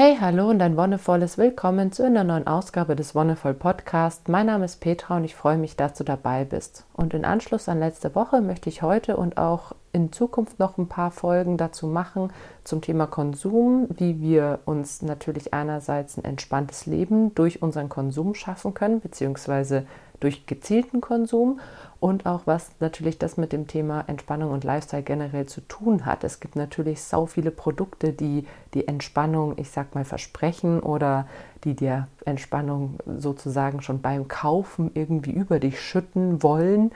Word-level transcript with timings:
Hey, 0.00 0.16
hallo 0.20 0.48
und 0.48 0.62
ein 0.62 0.76
wonnevolles 0.76 1.38
Willkommen 1.38 1.90
zu 1.90 2.04
einer 2.04 2.22
neuen 2.22 2.46
Ausgabe 2.46 2.94
des 2.94 3.16
Wonnevoll 3.16 3.54
Podcast. 3.54 4.28
Mein 4.28 4.46
Name 4.46 4.64
ist 4.64 4.76
Petra 4.76 5.16
und 5.16 5.24
ich 5.24 5.34
freue 5.34 5.58
mich, 5.58 5.74
dass 5.74 5.94
du 5.94 6.04
dabei 6.04 6.44
bist. 6.44 6.84
Und 6.92 7.14
in 7.14 7.24
Anschluss 7.24 7.68
an 7.68 7.80
letzte 7.80 8.14
Woche 8.14 8.40
möchte 8.40 8.68
ich 8.68 8.82
heute 8.82 9.16
und 9.16 9.38
auch 9.38 9.72
in 9.92 10.12
Zukunft 10.12 10.60
noch 10.60 10.78
ein 10.78 10.86
paar 10.86 11.10
Folgen 11.10 11.56
dazu 11.56 11.88
machen 11.88 12.32
zum 12.62 12.80
Thema 12.80 13.08
Konsum, 13.08 13.88
wie 13.90 14.20
wir 14.20 14.60
uns 14.66 15.02
natürlich 15.02 15.52
einerseits 15.52 16.16
ein 16.16 16.22
entspanntes 16.22 16.86
Leben 16.86 17.34
durch 17.34 17.60
unseren 17.60 17.88
Konsum 17.88 18.36
schaffen 18.36 18.74
können, 18.74 19.00
beziehungsweise 19.00 19.84
durch 20.20 20.46
gezielten 20.46 21.00
Konsum 21.00 21.60
und 22.00 22.26
auch 22.26 22.42
was 22.46 22.70
natürlich 22.80 23.18
das 23.18 23.36
mit 23.36 23.52
dem 23.52 23.66
Thema 23.66 24.04
Entspannung 24.06 24.52
und 24.52 24.64
Lifestyle 24.64 25.02
generell 25.02 25.46
zu 25.46 25.60
tun 25.62 26.06
hat. 26.06 26.22
Es 26.24 26.40
gibt 26.40 26.54
natürlich 26.54 27.02
so 27.02 27.26
viele 27.26 27.50
Produkte, 27.50 28.12
die 28.12 28.46
die 28.74 28.86
Entspannung, 28.86 29.54
ich 29.56 29.70
sag 29.70 29.94
mal, 29.94 30.04
versprechen 30.04 30.80
oder 30.80 31.26
die 31.64 31.74
dir 31.74 32.06
Entspannung 32.24 32.98
sozusagen 33.06 33.82
schon 33.82 34.00
beim 34.00 34.28
Kaufen 34.28 34.90
irgendwie 34.94 35.32
über 35.32 35.58
dich 35.58 35.80
schütten 35.80 36.42
wollen, 36.42 36.92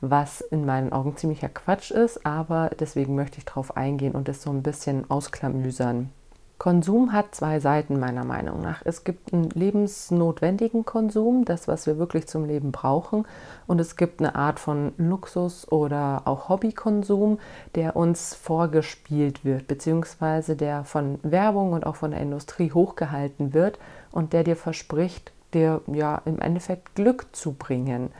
was 0.00 0.40
in 0.40 0.64
meinen 0.64 0.92
Augen 0.92 1.16
ziemlicher 1.16 1.48
Quatsch 1.48 1.90
ist, 1.90 2.24
aber 2.24 2.70
deswegen 2.78 3.14
möchte 3.14 3.38
ich 3.38 3.44
darauf 3.44 3.76
eingehen 3.76 4.14
und 4.14 4.28
es 4.28 4.42
so 4.42 4.50
ein 4.50 4.62
bisschen 4.62 5.10
ausklamüsern. 5.10 6.10
Konsum 6.58 7.12
hat 7.12 7.34
zwei 7.34 7.60
Seiten 7.60 8.00
meiner 8.00 8.24
Meinung 8.24 8.62
nach. 8.62 8.80
Es 8.84 9.04
gibt 9.04 9.32
einen 9.32 9.50
lebensnotwendigen 9.50 10.86
Konsum, 10.86 11.44
das, 11.44 11.68
was 11.68 11.86
wir 11.86 11.98
wirklich 11.98 12.28
zum 12.28 12.46
Leben 12.46 12.72
brauchen, 12.72 13.26
und 13.66 13.78
es 13.78 13.96
gibt 13.96 14.20
eine 14.20 14.34
Art 14.36 14.58
von 14.58 14.92
Luxus 14.96 15.70
oder 15.70 16.22
auch 16.24 16.48
Hobbykonsum, 16.48 17.38
der 17.74 17.94
uns 17.94 18.34
vorgespielt 18.34 19.44
wird, 19.44 19.66
beziehungsweise 19.68 20.56
der 20.56 20.84
von 20.84 21.18
Werbung 21.22 21.72
und 21.72 21.84
auch 21.84 21.96
von 21.96 22.12
der 22.12 22.20
Industrie 22.20 22.72
hochgehalten 22.72 23.52
wird 23.52 23.78
und 24.10 24.32
der 24.32 24.42
dir 24.42 24.56
verspricht, 24.56 25.32
dir 25.52 25.82
ja 25.86 26.22
im 26.24 26.40
Endeffekt 26.40 26.94
Glück 26.94 27.26
zu 27.32 27.52
bringen. 27.52 28.10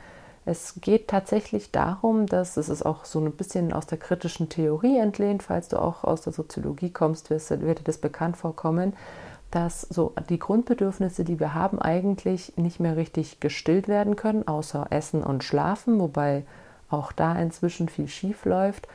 Es 0.49 0.75
geht 0.79 1.09
tatsächlich 1.09 1.71
darum, 1.71 2.25
dass 2.25 2.55
es 2.55 2.69
ist 2.69 2.85
auch 2.85 3.03
so 3.03 3.19
ein 3.19 3.33
bisschen 3.33 3.73
aus 3.73 3.85
der 3.85 3.97
kritischen 3.97 4.47
Theorie 4.47 4.97
entlehnt, 4.97 5.43
falls 5.43 5.67
du 5.67 5.75
auch 5.75 6.05
aus 6.05 6.21
der 6.21 6.31
Soziologie 6.31 6.89
kommst, 6.89 7.29
wird 7.29 7.49
dir 7.49 7.83
das 7.83 7.97
bekannt 7.97 8.37
vorkommen, 8.37 8.93
dass 9.51 9.81
so 9.81 10.13
die 10.29 10.39
Grundbedürfnisse, 10.39 11.25
die 11.25 11.41
wir 11.41 11.53
haben, 11.53 11.81
eigentlich 11.81 12.53
nicht 12.55 12.79
mehr 12.79 12.95
richtig 12.95 13.41
gestillt 13.41 13.89
werden 13.89 14.15
können, 14.15 14.47
außer 14.47 14.87
Essen 14.89 15.21
und 15.21 15.43
Schlafen, 15.43 15.99
wobei 15.99 16.45
auch 16.89 17.11
da 17.11 17.35
inzwischen 17.35 17.89
viel 17.89 18.07
schief 18.07 18.45
läuft. 18.45 18.87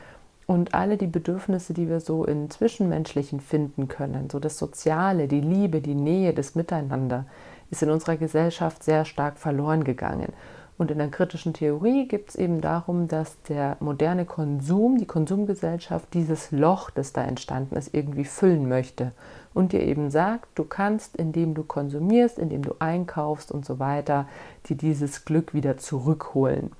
Und 0.47 0.73
alle 0.73 0.97
die 0.97 1.05
Bedürfnisse, 1.05 1.75
die 1.75 1.87
wir 1.87 1.99
so 1.99 2.25
in 2.25 2.49
Zwischenmenschlichen 2.49 3.39
finden 3.39 3.89
können, 3.89 4.31
so 4.31 4.39
das 4.39 4.57
Soziale, 4.57 5.27
die 5.27 5.41
Liebe, 5.41 5.81
die 5.81 5.93
Nähe, 5.93 6.33
das 6.33 6.55
Miteinander, 6.55 7.25
ist 7.69 7.83
in 7.83 7.91
unserer 7.91 8.17
Gesellschaft 8.17 8.83
sehr 8.83 9.05
stark 9.05 9.37
verloren 9.37 9.83
gegangen. 9.83 10.33
Und 10.77 10.89
in 10.89 10.97
der 10.97 11.09
kritischen 11.09 11.53
Theorie 11.53 12.07
geht 12.07 12.29
es 12.29 12.35
eben 12.35 12.59
darum, 12.59 13.07
dass 13.07 13.39
der 13.43 13.77
moderne 13.79 14.25
Konsum, 14.25 14.97
die 14.97 15.05
Konsumgesellschaft, 15.05 16.13
dieses 16.13 16.51
Loch, 16.51 16.89
das 16.89 17.13
da 17.13 17.23
entstanden 17.23 17.75
ist, 17.75 17.93
irgendwie 17.93 18.25
füllen 18.25 18.67
möchte. 18.67 19.11
Und 19.53 19.71
dir 19.71 19.81
eben 19.81 20.09
sagt, 20.09 20.47
du 20.55 20.63
kannst, 20.63 21.15
indem 21.15 21.53
du 21.53 21.63
konsumierst, 21.63 22.39
indem 22.39 22.63
du 22.63 22.75
einkaufst 22.79 23.51
und 23.51 23.65
so 23.65 23.77
weiter, 23.77 24.27
dir 24.67 24.75
dieses 24.75 25.25
Glück 25.25 25.53
wieder 25.53 25.77
zurückholen. 25.77 26.71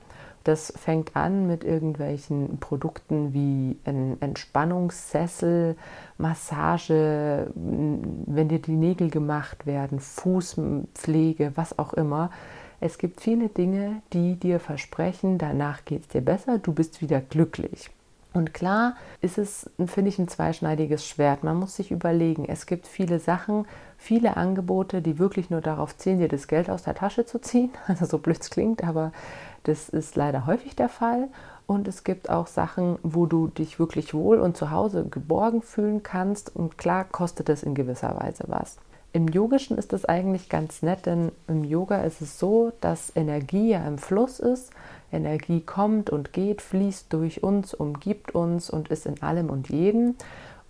Das 0.43 0.73
fängt 0.75 1.15
an 1.15 1.47
mit 1.47 1.63
irgendwelchen 1.63 2.57
Produkten 2.59 3.33
wie 3.33 3.77
ein 3.85 4.17
Entspannungssessel, 4.19 5.77
Massage, 6.17 7.47
wenn 7.55 8.49
dir 8.49 8.59
die 8.59 8.75
Nägel 8.75 9.09
gemacht 9.09 9.65
werden, 9.65 9.99
Fußpflege, 9.99 11.53
was 11.55 11.79
auch 11.79 11.93
immer 11.93 12.29
es 12.83 12.97
gibt 12.97 13.21
viele 13.21 13.47
Dinge, 13.47 14.01
die 14.11 14.35
dir 14.35 14.59
versprechen, 14.59 15.37
danach 15.37 15.85
geht 15.85 16.01
es 16.01 16.07
dir 16.09 16.19
besser, 16.19 16.57
du 16.57 16.73
bist 16.73 17.01
wieder 17.01 17.21
glücklich. 17.21 17.89
Und 18.33 18.53
klar 18.53 18.97
ist 19.21 19.37
es, 19.37 19.69
finde 19.85 20.09
ich, 20.09 20.19
ein 20.19 20.27
zweischneidiges 20.27 21.07
Schwert. 21.07 21.45
Man 21.45 21.55
muss 21.55 21.77
sich 21.77 21.91
überlegen, 21.91 22.43
es 22.45 22.65
gibt 22.65 22.87
viele 22.87 23.19
Sachen, 23.19 23.65
viele 23.97 24.35
Angebote, 24.35 25.01
die 25.01 25.17
wirklich 25.17 25.49
nur 25.49 25.61
darauf 25.61 25.95
zielen, 25.95 26.19
dir 26.19 26.27
das 26.27 26.49
Geld 26.49 26.69
aus 26.69 26.83
der 26.83 26.95
Tasche 26.95 27.25
zu 27.25 27.39
ziehen. 27.39 27.69
Also 27.87 28.05
so 28.05 28.17
blöd 28.17 28.41
es 28.41 28.49
klingt, 28.49 28.83
aber 28.83 29.13
das 29.63 29.87
ist 29.87 30.17
leider 30.17 30.45
häufig 30.45 30.75
der 30.75 30.89
Fall. 30.89 31.29
Und 31.67 31.87
es 31.87 32.03
gibt 32.03 32.29
auch 32.29 32.47
Sachen, 32.47 32.97
wo 33.01 33.27
du 33.27 33.47
dich 33.47 33.79
wirklich 33.79 34.13
wohl 34.13 34.39
und 34.39 34.57
zu 34.57 34.71
Hause 34.71 35.05
geborgen 35.09 35.61
fühlen 35.61 36.03
kannst. 36.03 36.53
Und 36.53 36.77
klar 36.77 37.05
kostet 37.05 37.47
es 37.47 37.63
in 37.63 37.75
gewisser 37.75 38.19
Weise 38.19 38.43
was. 38.47 38.77
Im 39.15 39.27
Yogischen 39.27 39.77
ist 39.77 39.93
das 39.93 40.05
eigentlich 40.05 40.49
ganz 40.49 40.81
nett, 40.81 41.05
denn 41.05 41.31
im 41.47 41.63
Yoga 41.63 42.01
ist 42.01 42.19
es 42.21 42.39
so, 42.39 42.71
dass 42.81 43.15
Energie 43.15 43.69
ja 43.69 43.87
im 43.87 43.99
Fluss 43.99 44.39
ist. 44.39 44.71
Energie 45.11 45.61
kommt 45.61 46.09
und 46.09 46.33
geht, 46.33 46.63
fließt 46.63 47.13
durch 47.13 47.43
uns, 47.43 47.75
umgibt 47.75 48.33
uns 48.33 48.71
und 48.71 48.87
ist 48.87 49.05
in 49.05 49.21
allem 49.21 49.51
und 49.51 49.69
jedem. 49.69 50.15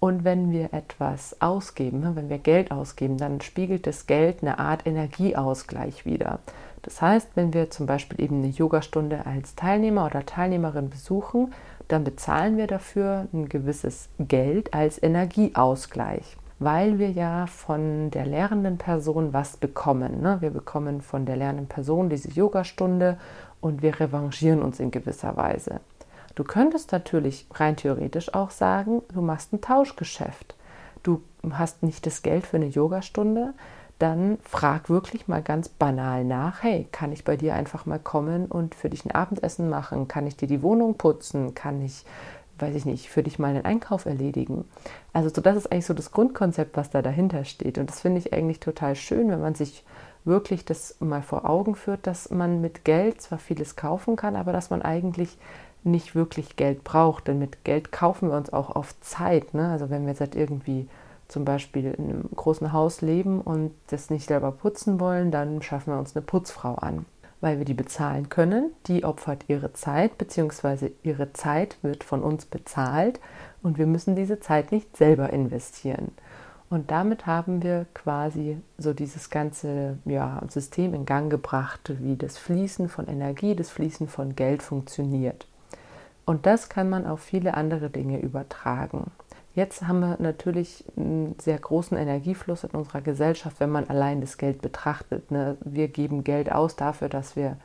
Und 0.02 0.26
wenn 0.26 0.52
wir 0.52 0.74
etwas 0.74 1.42
ausgeben, 1.42 2.02
ne, 2.02 2.18
wenn 2.18 2.28
wir 2.28 2.38
Geld 2.38 2.72
ausgeben, 2.72 3.16
dann 3.16 3.40
spiegelt 3.40 3.88
das 3.88 4.08
Geld 4.08 4.42
eine 4.42 4.60
Art 4.60 4.86
Energieausgleich 4.86 6.06
wider. 6.06 6.40
Das 6.82 7.02
heißt, 7.02 7.30
wenn 7.36 7.54
wir 7.54 7.70
zum 7.70 7.86
Beispiel 7.86 8.20
eben 8.20 8.40
eine 8.40 8.52
Yogastunde 8.52 9.26
als 9.26 9.56
Teilnehmer 9.56 10.08
oder 10.08 10.26
Teilnehmerin 10.26 10.90
besuchen, 10.90 11.54
dann 11.88 12.04
bezahlen 12.04 12.58
wir 12.58 12.68
dafür 12.68 13.30
ein 13.32 13.48
gewisses 13.48 14.10
Geld 14.20 14.74
als 14.74 15.02
Energieausgleich 15.02 16.36
weil 16.64 17.00
wir 17.00 17.12
ja 17.12 17.48
von 17.48 18.12
der 18.12 18.26
lehrenden 18.26 18.78
Person 18.78 19.34
was 19.34 19.58
bekommen. 19.58 20.22
Ne? 20.22 20.38
Wir 20.40 20.50
bekommen 20.50 21.02
von 21.02 21.26
der 21.26 21.36
lernenden 21.36 21.68
Person 21.68 22.10
diese 22.10 22.30
Yogastunde 22.30 23.18
und 23.62 23.82
wir 23.82 24.00
revanchieren 24.00 24.62
uns 24.62 24.80
in 24.80 24.92
gewisser 24.92 25.36
Weise. 25.38 25.80
Du 26.36 26.44
könntest 26.44 26.92
natürlich 26.92 27.48
rein 27.54 27.76
theoretisch 27.76 28.34
auch 28.34 28.50
sagen, 28.50 29.02
du 29.14 29.22
machst 29.22 29.54
ein 29.54 29.62
Tauschgeschäft. 29.62 30.56
Du 31.04 31.22
hast 31.52 31.84
nicht 31.84 32.06
das 32.06 32.22
Geld 32.22 32.46
für 32.46 32.58
eine 32.58 32.68
Yogastunde, 32.68 33.54
dann 34.00 34.38
frag 34.42 34.90
wirklich 34.90 35.28
mal 35.28 35.42
ganz 35.42 35.70
banal 35.70 36.26
nach, 36.26 36.64
hey, 36.64 36.88
kann 36.92 37.12
ich 37.12 37.24
bei 37.24 37.38
dir 37.38 37.56
einfach 37.56 37.86
mal 37.86 38.00
kommen 38.00 38.48
und 38.48 38.76
für 38.76 38.90
dich 38.90 39.06
ein 39.06 39.12
Abendessen 39.12 39.70
machen? 39.70 40.08
Kann 40.08 40.28
ich 40.28 40.36
dir 40.36 40.48
die 40.48 40.64
Wohnung 40.64 40.98
putzen? 40.98 41.54
Kann 41.54 41.82
ich 41.82 42.04
weiß 42.64 42.76
ich 42.76 42.86
nicht, 42.86 43.10
für 43.10 43.24
dich 43.24 43.40
mal 43.40 43.50
einen 43.50 43.66
Einkauf 43.66 44.06
erledigen. 44.06 44.66
Also 45.12 45.30
so, 45.30 45.42
das 45.42 45.58
ist 45.58 45.72
eigentlich 45.72 45.86
so 45.86 45.94
das 45.94 46.12
Grundkonzept, 46.12 46.78
was 46.78 46.90
da 46.90 47.02
dahinter 47.02 47.44
steht. 47.46 47.78
Und 47.78 47.90
das 47.90 48.00
finde 48.00 48.20
ich 48.20 48.34
eigentlich 48.34 48.60
total 48.60 48.96
schön, 48.96 49.30
wenn 49.30 49.42
man 49.42 49.56
sich 49.56 49.84
wirklich 50.26 50.64
das 50.64 50.96
mal 51.00 51.22
vor 51.22 51.50
Augen 51.50 51.76
führt, 51.76 52.08
dass 52.08 52.30
man 52.30 52.62
mit 52.62 52.86
Geld 52.86 53.22
zwar 53.22 53.40
vieles 53.40 53.76
kaufen 53.76 54.16
kann, 54.16 54.36
aber 54.38 54.54
dass 54.54 54.70
man 54.70 54.82
eigentlich 54.82 55.38
nicht 55.84 56.16
wirklich 56.16 56.56
Geld 56.56 56.84
braucht. 56.86 57.28
Denn 57.28 57.40
mit 57.40 57.66
Geld 57.66 57.92
kaufen 57.92 58.30
wir 58.30 58.38
uns 58.38 58.54
auch 58.54 58.70
auf 58.70 59.00
Zeit. 59.02 59.54
Ne? 59.54 59.70
Also 59.70 59.90
wenn 59.90 60.04
wir 60.04 60.10
jetzt 60.10 60.22
halt 60.22 60.36
irgendwie 60.36 60.88
zum 61.28 61.44
Beispiel 61.44 61.94
in 61.98 62.10
einem 62.10 62.30
großen 62.36 62.72
Haus 62.72 63.02
leben 63.02 63.42
und 63.42 63.72
das 63.88 64.10
nicht 64.10 64.28
selber 64.28 64.52
putzen 64.52 65.00
wollen, 65.00 65.32
dann 65.32 65.62
schaffen 65.62 65.94
wir 65.94 66.00
uns 66.00 66.16
eine 66.16 66.24
Putzfrau 66.24 66.76
an 66.76 67.06
weil 67.44 67.58
wir 67.58 67.66
die 67.66 67.74
bezahlen 67.74 68.30
können. 68.30 68.72
Die 68.88 69.04
opfert 69.04 69.44
ihre 69.50 69.74
Zeit, 69.74 70.18
beziehungsweise 70.18 70.94
ihre 71.04 71.34
Zeit 71.34 71.76
wird 71.82 72.06
von 72.06 72.24
uns 72.24 72.46
bezahlt 72.46 73.20
und 73.62 73.78
wir 73.78 73.86
müssen 73.86 74.16
diese 74.16 74.40
Zeit 74.40 74.72
nicht 74.72 74.96
selber 74.96 75.32
investieren. 75.32 76.14
Und 76.70 76.90
damit 76.90 77.26
haben 77.26 77.62
wir 77.62 77.86
quasi 77.94 78.58
so 78.78 78.94
dieses 78.94 79.30
ganze 79.30 79.98
ja, 80.06 80.42
System 80.48 80.94
in 80.94 81.06
Gang 81.06 81.30
gebracht, 81.30 81.94
wie 82.00 82.16
das 82.16 82.38
Fließen 82.38 82.88
von 82.88 83.10
Energie, 83.10 83.58
das 83.58 83.70
Fließen 83.70 84.08
von 84.08 84.38
Geld 84.38 84.64
funktioniert. 84.64 85.46
Und 86.26 86.46
das 86.46 86.70
kann 86.70 86.90
man 86.90 87.06
auf 87.06 87.20
viele 87.20 87.56
andere 87.56 87.90
Dinge 87.90 88.22
übertragen. 88.22 89.12
Jetzt 89.56 89.88
haben 89.88 90.00
wir 90.00 90.18
natürlich 90.20 90.84
einen 90.98 91.36
sehr 91.40 91.60
großen 91.60 91.96
Energiefluss 91.96 92.64
in 92.64 92.72
unserer 92.72 93.02
Gesellschaft, 93.02 93.60
wenn 93.60 93.70
man 93.70 93.88
allein 93.88 94.20
das 94.20 94.38
Geld 94.38 94.62
betrachtet. 94.62 95.30
Ne? 95.30 95.58
Wir 95.64 95.90
geben 95.90 96.24
Geld 96.24 96.52
aus 96.52 96.76
dafür, 96.76 97.08
dass 97.08 97.36
wir 97.36 97.58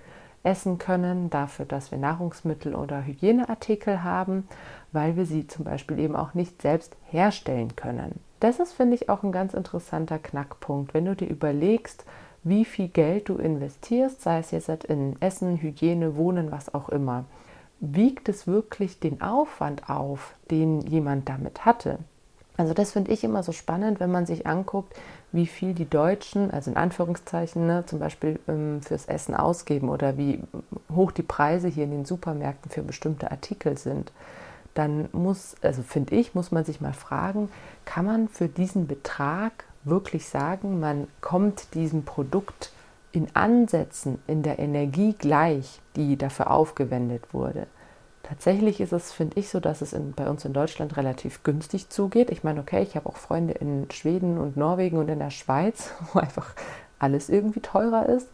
essen 0.43 0.79
können, 0.79 1.31
dafür, 1.31 1.64
dass 1.64 1.90
wir 1.90 1.99
Nahrungsmittel 1.99 2.75
oder 2.75 3.05
Hygieneartikel 3.05 4.05
haben, 4.05 4.46
weil 4.93 5.17
wir 5.17 5.25
sie 5.25 5.46
zum 5.46 5.64
Beispiel 5.64 5.99
eben 5.99 6.14
auch 6.14 6.35
nicht 6.35 6.61
selbst 6.61 6.94
herstellen 7.11 7.75
können. 7.75 8.20
Das 8.40 8.61
ist, 8.61 8.73
finde 8.73 8.94
ich, 8.94 9.08
auch 9.08 9.23
ein 9.23 9.32
ganz 9.32 9.55
interessanter 9.55 10.19
Knackpunkt, 10.19 10.94
wenn 10.94 11.06
du 11.06 11.17
dir 11.17 11.29
überlegst, 11.29 12.05
wie 12.44 12.64
viel 12.64 12.88
Geld 12.88 13.31
du 13.31 13.37
investierst, 13.37 14.23
sei 14.23 14.38
es 14.38 14.50
jetzt 14.50 14.85
in 14.85 15.20
Essen, 15.20 15.61
Hygiene, 15.61 16.17
Wohnen, 16.17 16.52
was 16.52 16.73
auch 16.73 16.88
immer 16.88 17.25
wiegt 17.80 18.28
es 18.28 18.46
wirklich 18.46 18.98
den 19.00 19.20
Aufwand 19.20 19.88
auf, 19.88 20.34
den 20.50 20.80
jemand 20.82 21.28
damit 21.28 21.64
hatte? 21.64 21.98
Also 22.56 22.75
das 22.75 22.90
finde 22.90 23.12
ich 23.12 23.22
immer 23.22 23.44
so 23.44 23.52
spannend, 23.52 24.00
wenn 24.00 24.10
man 24.10 24.26
sich 24.26 24.46
anguckt, 24.46 24.94
wie 25.30 25.46
viel 25.46 25.75
die 25.75 25.88
Deutschen, 25.88 26.50
also 26.50 26.72
in 26.72 26.76
Anführungszeichen, 26.76 27.66
ne, 27.66 27.84
zum 27.86 28.00
Beispiel 28.00 28.40
ähm, 28.48 28.82
fürs 28.82 29.06
Essen 29.06 29.36
ausgeben 29.36 29.88
oder 29.88 30.16
wie 30.16 30.42
hoch 30.92 31.12
die 31.12 31.22
Preise 31.22 31.69
hier 31.69 31.84
in 31.84 31.92
den 31.92 32.04
Supermärkten 32.04 32.70
für 32.70 32.82
bestimmte 32.82 33.30
Artikel 33.30 33.78
sind. 33.78 34.10
Dann 34.75 35.08
muss, 35.12 35.54
also 35.62 35.82
finde 35.82 36.16
ich, 36.16 36.34
muss 36.34 36.50
man 36.50 36.64
sich 36.64 36.80
mal 36.80 36.92
fragen, 36.92 37.48
kann 37.84 38.04
man 38.04 38.28
für 38.28 38.48
diesen 38.48 38.88
Betrag 38.88 39.64
wirklich 39.84 40.28
sagen, 40.28 40.80
man 40.80 41.06
kommt 41.20 41.75
diesem 41.75 42.04
Produkt 42.04 42.72
in 43.12 43.28
Ansätzen, 43.34 44.19
in 44.26 44.43
der 44.43 44.58
Energie 44.58 45.14
gleich, 45.19 45.81
die 45.96 46.16
dafür 46.16 46.50
aufgewendet 46.50 47.32
wurde. 47.32 47.66
Tatsächlich 48.22 48.81
ist 48.81 48.93
es, 48.93 49.10
finde 49.10 49.40
ich, 49.40 49.49
so, 49.49 49.58
dass 49.58 49.81
es 49.81 49.94
in, 49.94 50.12
bei 50.12 50.28
uns 50.28 50.44
in 50.44 50.52
Deutschland 50.52 50.99
relativ 50.99 51.43
günstig 51.44 51.88
zugeht. 51.88 52.31
Ich 52.31 52.44
meine, 52.44 52.60
okay, 52.60 52.82
ich 52.82 52.94
habe 52.94 53.08
auch 53.08 53.16
Freunde 53.16 53.55
in 53.55 53.90
Schweden 53.90 54.37
und 54.37 54.56
Norwegen 54.56 54.99
und 54.99 55.08
in 55.08 55.19
der 55.19 55.31
Schweiz, 55.31 55.93
wo 56.12 56.19
einfach 56.19 56.55
alles 56.99 57.31
irgendwie 57.31 57.60
teurer 57.60 58.06
ist. 58.06 58.28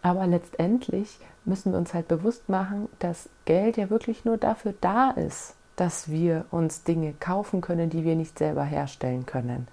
Aber 0.00 0.26
letztendlich 0.26 1.18
müssen 1.44 1.72
wir 1.72 1.78
uns 1.78 1.92
halt 1.92 2.08
bewusst 2.08 2.48
machen, 2.48 2.88
dass 3.00 3.28
Geld 3.44 3.76
ja 3.76 3.90
wirklich 3.90 4.24
nur 4.24 4.38
dafür 4.38 4.74
da 4.80 5.10
ist, 5.10 5.54
dass 5.76 6.10
wir 6.10 6.46
uns 6.50 6.84
Dinge 6.84 7.14
kaufen 7.18 7.60
können, 7.60 7.90
die 7.90 8.04
wir 8.04 8.16
nicht 8.16 8.38
selber 8.38 8.64
herstellen 8.64 9.26
können. 9.26 9.68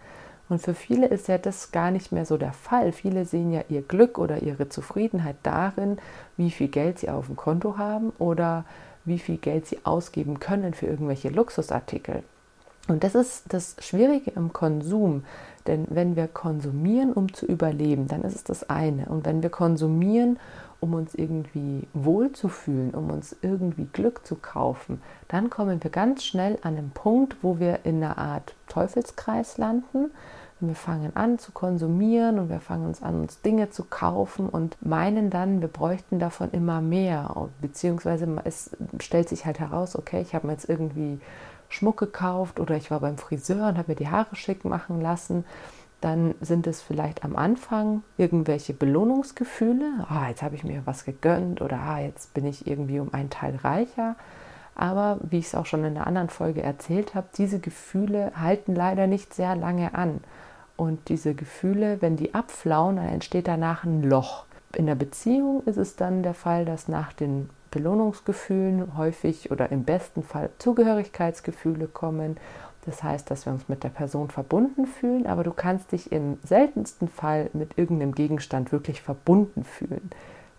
Und 0.47 0.61
für 0.61 0.75
viele 0.75 1.07
ist 1.07 1.27
ja 1.27 1.37
das 1.37 1.71
gar 1.71 1.91
nicht 1.91 2.11
mehr 2.11 2.25
so 2.25 2.37
der 2.37 2.53
Fall. 2.53 2.91
Viele 2.91 3.25
sehen 3.25 3.51
ja 3.51 3.61
ihr 3.69 3.81
Glück 3.81 4.19
oder 4.19 4.43
ihre 4.43 4.69
Zufriedenheit 4.69 5.37
darin, 5.43 5.97
wie 6.37 6.51
viel 6.51 6.67
Geld 6.67 6.99
sie 6.99 7.09
auf 7.09 7.25
dem 7.25 7.35
Konto 7.35 7.77
haben 7.77 8.13
oder 8.19 8.65
wie 9.05 9.19
viel 9.19 9.37
Geld 9.37 9.65
sie 9.65 9.79
ausgeben 9.83 10.39
können 10.39 10.73
für 10.73 10.85
irgendwelche 10.85 11.29
Luxusartikel. 11.29 12.23
Und 12.87 13.03
das 13.03 13.15
ist 13.15 13.45
das 13.49 13.75
Schwierige 13.79 14.31
im 14.31 14.53
Konsum, 14.53 15.23
denn 15.65 15.87
wenn 15.89 16.15
wir 16.15 16.27
konsumieren, 16.27 17.13
um 17.13 17.33
zu 17.33 17.47
überleben, 17.47 18.07
dann 18.07 18.21
ist 18.21 18.35
es 18.35 18.43
das 18.43 18.69
eine. 18.69 19.07
Und 19.07 19.25
wenn 19.25 19.41
wir 19.41 19.49
konsumieren, 19.49 20.37
um 20.79 20.93
uns 20.93 21.15
irgendwie 21.15 21.87
wohlzufühlen, 21.93 22.93
um 22.93 23.09
uns 23.09 23.35
irgendwie 23.41 23.87
Glück 23.91 24.25
zu 24.25 24.35
kaufen, 24.35 25.01
dann 25.27 25.49
kommen 25.49 25.83
wir 25.83 25.89
ganz 25.89 26.23
schnell 26.23 26.57
an 26.61 26.77
einen 26.77 26.91
Punkt, 26.91 27.37
wo 27.41 27.59
wir 27.59 27.79
in 27.85 28.03
einer 28.03 28.17
Art 28.17 28.55
Teufelskreis 28.67 29.57
landen. 29.57 30.11
Und 30.61 30.69
wir 30.69 30.75
fangen 30.75 31.13
an 31.17 31.37
zu 31.37 31.51
konsumieren 31.51 32.39
und 32.39 32.49
wir 32.49 32.61
fangen 32.61 32.85
uns 32.87 33.03
an, 33.03 33.19
uns 33.19 33.41
Dinge 33.41 33.71
zu 33.71 33.83
kaufen 33.83 34.47
und 34.47 34.77
meinen 34.79 35.29
dann, 35.29 35.59
wir 35.59 35.67
bräuchten 35.67 36.17
davon 36.17 36.49
immer 36.51 36.79
mehr. 36.79 37.49
Beziehungsweise 37.59 38.25
es 38.45 38.71
stellt 39.01 39.27
sich 39.27 39.45
halt 39.45 39.59
heraus, 39.59 39.97
okay, 39.97 40.21
ich 40.21 40.33
habe 40.33 40.47
mir 40.47 40.53
jetzt 40.53 40.69
irgendwie 40.69 41.19
Schmuck 41.67 41.97
gekauft 41.97 42.61
oder 42.61 42.77
ich 42.77 42.89
war 42.89 43.01
beim 43.01 43.17
Friseur 43.17 43.67
und 43.67 43.77
habe 43.77 43.91
mir 43.91 43.95
die 43.95 44.07
Haare 44.07 44.35
schick 44.35 44.63
machen 44.63 45.01
lassen 45.01 45.43
dann 46.05 46.35
sind 46.39 46.67
es 46.67 46.83
vielleicht 46.83 47.25
am 47.25 47.35
Anfang 47.35 48.03
irgendwelche 48.15 48.73
Belohnungsgefühle. 48.73 50.05
Ah, 50.07 50.29
jetzt 50.29 50.43
habe 50.43 50.53
ich 50.53 50.63
mir 50.63 50.83
was 50.85 51.03
gegönnt 51.03 51.63
oder 51.63 51.79
ah, 51.79 51.99
jetzt 51.99 52.35
bin 52.35 52.45
ich 52.45 52.67
irgendwie 52.67 52.99
um 52.99 53.11
einen 53.11 53.31
Teil 53.31 53.55
reicher. 53.55 54.15
Aber 54.75 55.17
wie 55.23 55.39
ich 55.39 55.47
es 55.47 55.55
auch 55.55 55.65
schon 55.65 55.83
in 55.83 55.95
einer 55.95 56.05
anderen 56.05 56.29
Folge 56.29 56.61
erzählt 56.61 57.15
habe, 57.15 57.25
diese 57.35 57.57
Gefühle 57.57 58.33
halten 58.39 58.75
leider 58.75 59.07
nicht 59.07 59.33
sehr 59.33 59.55
lange 59.55 59.95
an. 59.95 60.19
Und 60.77 61.09
diese 61.09 61.33
Gefühle, 61.33 62.03
wenn 62.03 62.17
die 62.17 62.35
abflauen, 62.35 62.97
dann 62.97 63.07
entsteht 63.07 63.47
danach 63.47 63.83
ein 63.83 64.03
Loch. 64.03 64.45
In 64.75 64.85
der 64.85 64.95
Beziehung 64.95 65.63
ist 65.65 65.77
es 65.77 65.95
dann 65.95 66.21
der 66.21 66.35
Fall, 66.35 66.65
dass 66.65 66.87
nach 66.87 67.13
den 67.13 67.49
Belohnungsgefühlen 67.71 68.95
häufig 68.95 69.49
oder 69.49 69.71
im 69.71 69.85
besten 69.85 70.21
Fall 70.21 70.51
Zugehörigkeitsgefühle 70.59 71.87
kommen 71.87 72.37
das 72.85 73.03
heißt, 73.03 73.29
dass 73.31 73.45
wir 73.45 73.53
uns 73.53 73.67
mit 73.67 73.83
der 73.83 73.89
Person 73.89 74.29
verbunden 74.29 74.85
fühlen, 74.85 75.25
aber 75.25 75.43
du 75.43 75.51
kannst 75.51 75.91
dich 75.91 76.11
im 76.11 76.37
seltensten 76.43 77.07
Fall 77.07 77.49
mit 77.53 77.77
irgendeinem 77.77 78.13
Gegenstand 78.13 78.71
wirklich 78.71 79.01
verbunden 79.01 79.63
fühlen. 79.63 80.09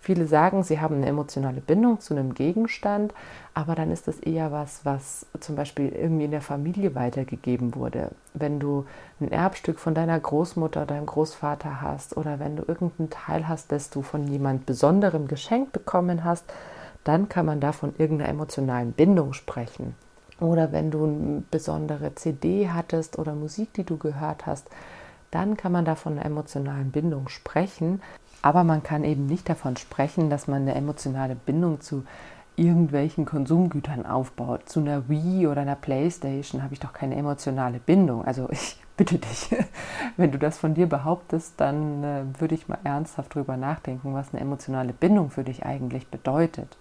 Viele 0.06 0.28
sagen, 0.28 0.62
sie 0.62 0.80
haben 0.80 0.96
eine 0.96 1.06
emotionale 1.06 1.60
Bindung 1.60 1.98
zu 1.98 2.14
einem 2.14 2.34
Gegenstand, 2.34 3.12
aber 3.54 3.74
dann 3.74 3.90
ist 3.90 4.06
das 4.06 4.20
eher 4.20 4.52
was, 4.52 4.84
was 4.84 5.26
zum 5.40 5.56
Beispiel 5.56 5.88
irgendwie 5.88 6.26
in 6.26 6.30
der 6.30 6.42
Familie 6.42 6.94
weitergegeben 6.94 7.74
wurde. 7.74 8.12
Wenn 8.32 8.60
du 8.60 8.86
ein 9.20 9.32
Erbstück 9.32 9.80
von 9.80 9.94
deiner 9.94 10.20
Großmutter, 10.20 10.86
deinem 10.86 11.06
Großvater 11.06 11.80
hast 11.80 12.16
oder 12.16 12.38
wenn 12.38 12.54
du 12.54 12.62
irgendeinen 12.68 13.10
Teil 13.10 13.48
hast, 13.48 13.72
das 13.72 13.90
du 13.90 14.02
von 14.02 14.28
jemand 14.28 14.64
Besonderem 14.64 15.26
geschenkt 15.26 15.72
bekommen 15.72 16.22
hast, 16.22 16.44
dann 17.02 17.28
kann 17.28 17.46
man 17.46 17.58
da 17.58 17.72
von 17.72 17.92
irgendeiner 17.98 18.30
emotionalen 18.30 18.92
Bindung 18.92 19.32
sprechen. 19.32 19.96
Oder 20.40 20.72
wenn 20.72 20.90
du 20.90 21.04
eine 21.04 21.42
besondere 21.50 22.14
CD 22.14 22.68
hattest 22.68 23.18
oder 23.18 23.34
Musik, 23.34 23.72
die 23.74 23.84
du 23.84 23.96
gehört 23.96 24.46
hast, 24.46 24.68
dann 25.30 25.56
kann 25.56 25.72
man 25.72 25.84
da 25.84 25.94
von 25.94 26.12
einer 26.14 26.26
emotionalen 26.26 26.90
Bindung 26.90 27.28
sprechen. 27.28 28.02
Aber 28.42 28.64
man 28.64 28.82
kann 28.82 29.04
eben 29.04 29.26
nicht 29.26 29.48
davon 29.48 29.76
sprechen, 29.76 30.30
dass 30.30 30.46
man 30.46 30.62
eine 30.62 30.74
emotionale 30.74 31.34
Bindung 31.34 31.80
zu 31.80 32.04
irgendwelchen 32.56 33.24
Konsumgütern 33.26 34.06
aufbaut. 34.06 34.68
Zu 34.68 34.80
einer 34.80 35.08
Wii 35.08 35.46
oder 35.46 35.62
einer 35.62 35.74
Playstation 35.74 36.62
habe 36.62 36.74
ich 36.74 36.80
doch 36.80 36.92
keine 36.92 37.16
emotionale 37.16 37.78
Bindung. 37.78 38.24
Also 38.24 38.48
ich 38.50 38.78
bitte 38.96 39.18
dich, 39.18 39.54
wenn 40.16 40.32
du 40.32 40.38
das 40.38 40.58
von 40.58 40.74
dir 40.74 40.88
behauptest, 40.88 41.54
dann 41.58 42.02
äh, 42.02 42.22
würde 42.38 42.54
ich 42.54 42.68
mal 42.68 42.78
ernsthaft 42.84 43.34
drüber 43.34 43.56
nachdenken, 43.56 44.14
was 44.14 44.32
eine 44.32 44.40
emotionale 44.40 44.92
Bindung 44.92 45.30
für 45.30 45.44
dich 45.44 45.64
eigentlich 45.66 46.08
bedeutet. 46.08 46.76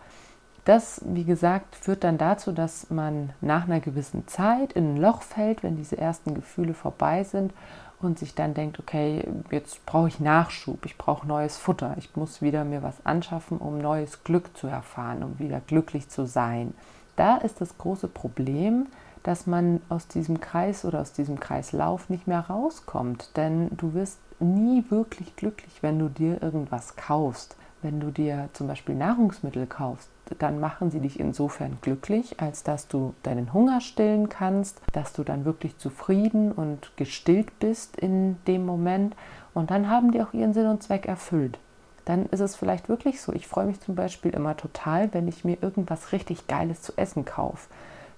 Das, 0.65 0.99
wie 1.05 1.23
gesagt, 1.23 1.75
führt 1.75 2.03
dann 2.03 2.17
dazu, 2.17 2.51
dass 2.51 2.89
man 2.89 3.31
nach 3.39 3.65
einer 3.65 3.79
gewissen 3.79 4.27
Zeit 4.27 4.73
in 4.73 4.95
ein 4.95 4.97
Loch 4.97 5.21
fällt, 5.21 5.61
wenn 5.61 5.77
diese 5.77 5.97
ersten 5.97 6.33
Gefühle 6.33 6.73
vorbei 6.73 7.23
sind 7.23 7.53
und 8.01 8.17
sich 8.17 8.33
dann 8.33 8.55
denkt, 8.55 8.79
okay, 8.79 9.27
jetzt 9.51 9.85
brauche 9.85 10.07
ich 10.07 10.19
Nachschub, 10.19 10.85
ich 10.85 10.97
brauche 10.97 11.27
neues 11.27 11.57
Futter, 11.57 11.95
ich 11.97 12.15
muss 12.15 12.41
wieder 12.41 12.65
mir 12.65 12.81
was 12.81 13.05
anschaffen, 13.05 13.59
um 13.59 13.77
neues 13.77 14.23
Glück 14.23 14.57
zu 14.57 14.65
erfahren, 14.65 15.23
um 15.23 15.37
wieder 15.37 15.61
glücklich 15.61 16.09
zu 16.09 16.25
sein. 16.25 16.73
Da 17.15 17.37
ist 17.37 17.61
das 17.61 17.77
große 17.77 18.07
Problem, 18.07 18.87
dass 19.21 19.47
man 19.47 19.81
aus 19.89 20.07
diesem 20.07 20.39
Kreis 20.39 20.83
oder 20.83 21.01
aus 21.01 21.13
diesem 21.13 21.39
Kreislauf 21.39 22.09
nicht 22.09 22.27
mehr 22.27 22.41
rauskommt, 22.41 23.37
denn 23.37 23.69
du 23.77 23.93
wirst 23.93 24.19
nie 24.39 24.83
wirklich 24.89 25.35
glücklich, 25.35 25.81
wenn 25.81 25.99
du 25.99 26.09
dir 26.09 26.41
irgendwas 26.41 26.95
kaufst. 26.95 27.55
Wenn 27.85 27.99
du 27.99 28.09
dir 28.09 28.49
zum 28.53 28.65
Beispiel 28.65 28.95
Nahrungsmittel 28.95 29.67
kaufst, 29.67 30.09
dann 30.39 30.59
machen 30.59 30.89
sie 30.89 31.01
dich 31.01 31.19
insofern 31.19 31.77
glücklich, 31.81 32.39
als 32.41 32.63
dass 32.63 32.87
du 32.87 33.13
deinen 33.21 33.53
Hunger 33.53 33.79
stillen 33.79 34.27
kannst, 34.27 34.81
dass 34.91 35.13
du 35.13 35.23
dann 35.23 35.45
wirklich 35.45 35.77
zufrieden 35.77 36.51
und 36.51 36.97
gestillt 36.97 37.59
bist 37.59 37.95
in 37.95 38.37
dem 38.47 38.65
Moment 38.65 39.15
und 39.53 39.69
dann 39.69 39.87
haben 39.87 40.09
die 40.09 40.23
auch 40.23 40.33
ihren 40.33 40.55
Sinn 40.55 40.65
und 40.65 40.81
Zweck 40.81 41.05
erfüllt. 41.05 41.59
Dann 42.05 42.25
ist 42.25 42.39
es 42.39 42.55
vielleicht 42.55 42.89
wirklich 42.89 43.21
so. 43.21 43.31
Ich 43.33 43.45
freue 43.45 43.67
mich 43.67 43.79
zum 43.79 43.93
Beispiel 43.93 44.31
immer 44.31 44.57
total, 44.57 45.13
wenn 45.13 45.27
ich 45.27 45.45
mir 45.45 45.61
irgendwas 45.61 46.11
richtig 46.11 46.47
Geiles 46.47 46.81
zu 46.81 46.91
essen 46.97 47.23
kaufe. 47.23 47.69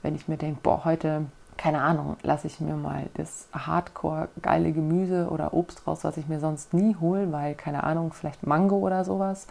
Wenn 0.02 0.16
ich 0.16 0.30
mir 0.30 0.38
denke, 0.38 0.62
boah, 0.64 0.86
heute, 0.86 1.25
keine 1.57 1.81
Ahnung, 1.81 2.18
lasse 2.24 2.48
ich 2.48 2.59
mir 2.59 2.75
mal 2.75 3.07
das 3.15 3.48
Hardcore 3.54 4.30
geile 4.42 4.71
Gemüse 4.71 5.30
oder 5.30 5.54
Obst 5.54 5.86
raus, 5.88 6.04
was 6.04 6.18
ich 6.18 6.27
mir 6.27 6.39
sonst 6.39 6.74
nie 6.74 6.95
hole, 7.00 7.31
weil, 7.31 7.56
keine 7.56 7.83
Ahnung, 7.83 8.14
vielleicht 8.14 8.45
Mango 8.45 8.78
oder 8.78 9.04
sowas 9.04 9.47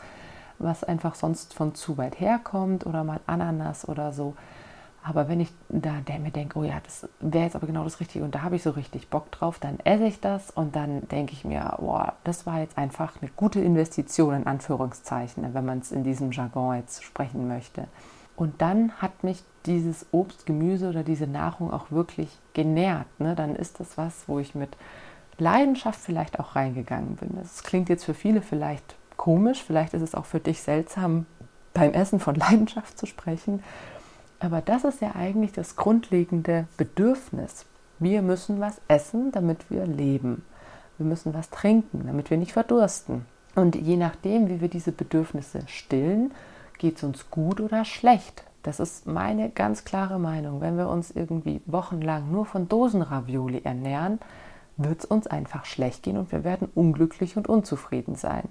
was 0.58 0.84
einfach 0.84 1.14
sonst 1.14 1.54
von 1.54 1.74
zu 1.74 1.98
weit 1.98 2.20
herkommt 2.20 2.86
oder 2.86 3.04
mal 3.04 3.20
Ananas 3.26 3.88
oder 3.88 4.12
so. 4.12 4.34
Aber 5.02 5.28
wenn 5.28 5.38
ich 5.38 5.52
da 5.68 6.00
der 6.08 6.18
mir 6.18 6.32
denke, 6.32 6.58
oh 6.58 6.64
ja, 6.64 6.80
das 6.82 7.08
wäre 7.20 7.44
jetzt 7.44 7.54
aber 7.54 7.68
genau 7.68 7.84
das 7.84 8.00
Richtige 8.00 8.24
und 8.24 8.34
da 8.34 8.42
habe 8.42 8.56
ich 8.56 8.64
so 8.64 8.70
richtig 8.70 9.08
Bock 9.08 9.30
drauf, 9.30 9.60
dann 9.60 9.78
esse 9.84 10.04
ich 10.04 10.20
das 10.20 10.50
und 10.50 10.74
dann 10.74 11.06
denke 11.08 11.32
ich 11.32 11.44
mir, 11.44 11.76
boah, 11.78 12.14
das 12.24 12.44
war 12.44 12.58
jetzt 12.58 12.76
einfach 12.76 13.14
eine 13.20 13.30
gute 13.36 13.60
Investition 13.60 14.34
in 14.34 14.46
Anführungszeichen, 14.48 15.54
wenn 15.54 15.64
man 15.64 15.78
es 15.78 15.92
in 15.92 16.02
diesem 16.02 16.32
Jargon 16.32 16.76
jetzt 16.76 17.04
sprechen 17.04 17.46
möchte. 17.46 17.86
Und 18.36 18.60
dann 18.60 18.92
hat 18.98 19.24
mich 19.24 19.42
dieses 19.64 20.06
Obst, 20.12 20.46
Gemüse 20.46 20.88
oder 20.88 21.02
diese 21.02 21.26
Nahrung 21.26 21.72
auch 21.72 21.90
wirklich 21.90 22.28
genährt. 22.54 23.06
Ne? 23.18 23.34
Dann 23.34 23.56
ist 23.56 23.80
das 23.80 23.96
was, 23.98 24.28
wo 24.28 24.38
ich 24.38 24.54
mit 24.54 24.76
Leidenschaft 25.38 25.98
vielleicht 26.00 26.38
auch 26.38 26.54
reingegangen 26.54 27.16
bin. 27.16 27.30
Das 27.36 27.62
klingt 27.62 27.88
jetzt 27.88 28.04
für 28.04 28.14
viele 28.14 28.42
vielleicht 28.42 28.96
komisch, 29.16 29.62
vielleicht 29.62 29.94
ist 29.94 30.02
es 30.02 30.14
auch 30.14 30.26
für 30.26 30.40
dich 30.40 30.62
seltsam, 30.62 31.26
beim 31.74 31.92
Essen 31.92 32.20
von 32.20 32.34
Leidenschaft 32.36 32.98
zu 32.98 33.06
sprechen. 33.06 33.62
Aber 34.38 34.60
das 34.60 34.84
ist 34.84 35.00
ja 35.00 35.14
eigentlich 35.14 35.52
das 35.52 35.76
grundlegende 35.76 36.66
Bedürfnis. 36.76 37.64
Wir 37.98 38.20
müssen 38.20 38.60
was 38.60 38.80
essen, 38.88 39.32
damit 39.32 39.70
wir 39.70 39.86
leben. 39.86 40.44
Wir 40.98 41.06
müssen 41.06 41.32
was 41.32 41.50
trinken, 41.50 42.04
damit 42.06 42.30
wir 42.30 42.36
nicht 42.36 42.52
verdursten. 42.52 43.24
Und 43.54 43.74
je 43.74 43.96
nachdem, 43.96 44.48
wie 44.48 44.60
wir 44.60 44.68
diese 44.68 44.92
Bedürfnisse 44.92 45.60
stillen, 45.66 46.32
geht 46.78 46.96
es 46.96 47.04
uns 47.04 47.30
gut 47.30 47.60
oder 47.60 47.84
schlecht. 47.84 48.44
Das 48.62 48.80
ist 48.80 49.06
meine 49.06 49.50
ganz 49.50 49.84
klare 49.84 50.18
Meinung. 50.18 50.60
Wenn 50.60 50.76
wir 50.76 50.88
uns 50.88 51.10
irgendwie 51.10 51.60
wochenlang 51.66 52.32
nur 52.32 52.46
von 52.46 52.68
Dosenravioli 52.68 53.62
ernähren, 53.62 54.18
wird 54.76 55.00
es 55.00 55.04
uns 55.04 55.26
einfach 55.26 55.64
schlecht 55.64 56.02
gehen 56.02 56.16
und 56.16 56.32
wir 56.32 56.44
werden 56.44 56.68
unglücklich 56.74 57.36
und 57.36 57.48
unzufrieden 57.48 58.16
sein. 58.16 58.44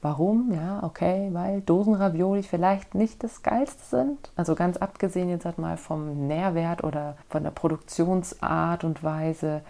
Warum? 0.00 0.52
Ja, 0.52 0.84
okay, 0.84 1.30
weil 1.32 1.60
Dosenravioli 1.60 2.44
vielleicht 2.44 2.94
nicht 2.94 3.24
das 3.24 3.42
geilste 3.42 3.82
sind. 3.84 4.30
Also 4.36 4.54
ganz 4.54 4.76
abgesehen 4.76 5.28
jetzt 5.28 5.44
halt 5.44 5.58
mal 5.58 5.76
vom 5.76 6.28
Nährwert 6.28 6.84
oder 6.84 7.16
von 7.28 7.42
der 7.42 7.50
Produktionsart 7.50 8.84
und 8.84 9.02
Weise. 9.02 9.62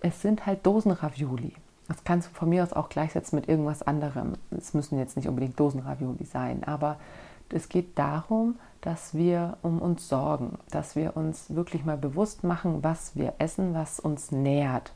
Es 0.00 0.22
sind 0.22 0.46
halt 0.46 0.64
Dosenravioli. 0.64 1.52
Das 1.88 2.04
kannst 2.04 2.30
du 2.30 2.34
von 2.34 2.48
mir 2.48 2.62
aus 2.62 2.72
auch 2.72 2.88
gleichsetzen 2.88 3.36
mit 3.36 3.48
irgendwas 3.50 3.82
anderem. 3.82 4.32
Es 4.50 4.72
müssen 4.72 4.98
jetzt 4.98 5.16
nicht 5.16 5.28
unbedingt 5.28 5.60
Dosenravioli 5.60 6.24
sein, 6.24 6.64
aber 6.64 6.96
es 7.50 7.68
geht 7.68 7.98
darum, 7.98 8.56
dass 8.80 9.14
wir 9.14 9.56
um 9.62 9.80
uns 9.80 10.08
sorgen, 10.08 10.58
dass 10.70 10.94
wir 10.94 11.16
uns 11.16 11.54
wirklich 11.54 11.84
mal 11.84 11.96
bewusst 11.96 12.44
machen, 12.44 12.84
was 12.84 13.16
wir 13.16 13.34
essen, 13.38 13.74
was 13.74 13.98
uns 13.98 14.30
nährt. 14.30 14.92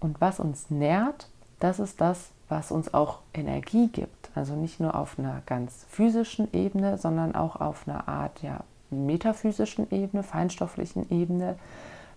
Und 0.00 0.20
was 0.20 0.40
uns 0.40 0.70
nährt, 0.70 1.28
das 1.60 1.78
ist 1.78 2.00
das, 2.00 2.30
was 2.48 2.70
uns 2.70 2.92
auch 2.92 3.20
Energie 3.32 3.88
gibt. 3.88 4.30
Also 4.34 4.54
nicht 4.54 4.80
nur 4.80 4.94
auf 4.94 5.18
einer 5.18 5.42
ganz 5.46 5.86
physischen 5.88 6.52
Ebene, 6.52 6.98
sondern 6.98 7.34
auch 7.34 7.56
auf 7.56 7.88
einer 7.88 8.08
Art 8.08 8.42
ja, 8.42 8.60
metaphysischen 8.90 9.90
Ebene, 9.90 10.22
feinstofflichen 10.22 11.08
Ebene. 11.10 11.56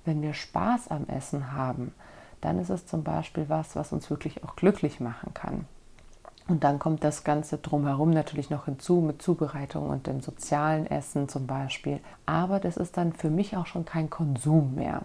Wenn 0.04 0.22
wir 0.22 0.34
Spaß 0.34 0.90
am 0.90 1.08
Essen 1.08 1.54
haben, 1.54 1.94
dann 2.42 2.60
ist 2.60 2.70
es 2.70 2.86
zum 2.86 3.04
Beispiel 3.04 3.46
was, 3.50 3.76
was 3.76 3.92
uns 3.92 4.10
wirklich 4.10 4.44
auch 4.44 4.56
glücklich 4.56 5.00
machen 5.00 5.34
kann. 5.34 5.66
Und 6.48 6.63
dann 6.63 6.80
kommt 6.80 7.04
das 7.04 7.24
Ganze 7.24 7.58
drumherum 7.58 8.12
natürlich 8.12 8.50
noch 8.50 8.66
hinzu 8.66 9.01
mit 9.01 9.22
Zubereitung 9.22 9.89
und 9.89 10.08
dem 10.08 10.22
sozialen 10.22 10.88
Essen 10.88 11.27
zum 11.27 11.46
Beispiel. 11.46 12.00
Aber 12.25 12.60
das 12.60 12.77
ist 12.77 12.96
dann 12.96 13.12
für 13.12 13.30
mich 13.30 13.58
auch 13.58 13.66
schon 13.66 13.84
kein 13.84 14.10
Konsum 14.10 14.75
mehr. 14.75 15.01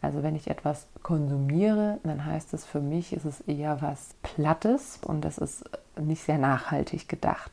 Also 0.00 0.22
wenn 0.22 0.36
ich 0.36 0.48
etwas 0.48 0.86
konsumiere, 1.02 1.98
dann 2.04 2.24
heißt 2.24 2.54
es 2.54 2.64
für 2.64 2.80
mich, 2.80 3.12
ist 3.12 3.24
es 3.24 3.40
eher 3.40 3.82
was 3.82 4.14
Plattes 4.22 5.00
und 5.04 5.24
das 5.24 5.38
ist 5.38 5.64
nicht 5.98 6.22
sehr 6.22 6.38
nachhaltig 6.38 7.08
gedacht. 7.08 7.50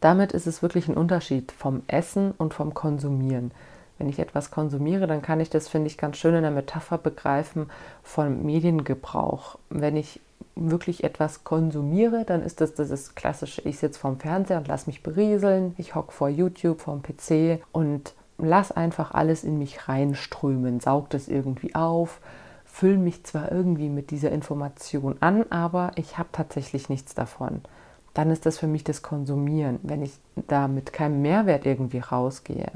Damit 0.00 0.32
ist 0.32 0.48
es 0.48 0.62
wirklich 0.62 0.88
ein 0.88 0.96
Unterschied 0.96 1.52
vom 1.52 1.82
Essen 1.86 2.32
und 2.32 2.54
vom 2.54 2.74
Konsumieren. 2.74 3.52
Wenn 3.98 4.08
ich 4.08 4.18
etwas 4.18 4.50
konsumiere, 4.50 5.06
dann 5.06 5.22
kann 5.22 5.40
ich 5.40 5.48
das, 5.48 5.68
finde 5.68 5.86
ich, 5.86 5.96
ganz 5.96 6.18
schön 6.18 6.34
in 6.34 6.42
der 6.42 6.50
Metapher 6.50 6.98
begreifen 6.98 7.70
von 8.02 8.44
Mediengebrauch. 8.44 9.58
Wenn 9.70 9.96
ich 9.96 10.20
wirklich 10.56 11.04
etwas 11.04 11.44
konsumiere, 11.44 12.24
dann 12.24 12.42
ist 12.42 12.60
das 12.60 12.74
das 12.74 13.14
klassische, 13.14 13.60
ich 13.62 13.78
sitze 13.78 14.00
vorm 14.00 14.18
Fernseher 14.18 14.58
und 14.58 14.68
lasse 14.68 14.88
mich 14.88 15.02
berieseln, 15.02 15.74
ich 15.76 15.94
hocke 15.94 16.12
vor 16.12 16.28
YouTube, 16.28 16.80
vorm 16.80 17.02
PC 17.02 17.60
und 17.72 18.14
lass 18.38 18.72
einfach 18.72 19.12
alles 19.12 19.44
in 19.44 19.58
mich 19.58 19.88
reinströmen, 19.88 20.80
saug 20.80 21.10
das 21.10 21.28
irgendwie 21.28 21.74
auf, 21.74 22.20
fülle 22.64 22.98
mich 22.98 23.24
zwar 23.24 23.52
irgendwie 23.52 23.90
mit 23.90 24.10
dieser 24.10 24.32
Information 24.32 25.16
an, 25.20 25.44
aber 25.50 25.92
ich 25.96 26.18
habe 26.18 26.30
tatsächlich 26.32 26.88
nichts 26.88 27.14
davon. 27.14 27.60
Dann 28.14 28.30
ist 28.30 28.46
das 28.46 28.58
für 28.58 28.66
mich 28.66 28.82
das 28.82 29.02
Konsumieren, 29.02 29.78
wenn 29.82 30.02
ich 30.02 30.12
da 30.48 30.68
mit 30.68 30.92
keinem 30.94 31.20
Mehrwert 31.20 31.66
irgendwie 31.66 31.98
rausgehe. 31.98 32.72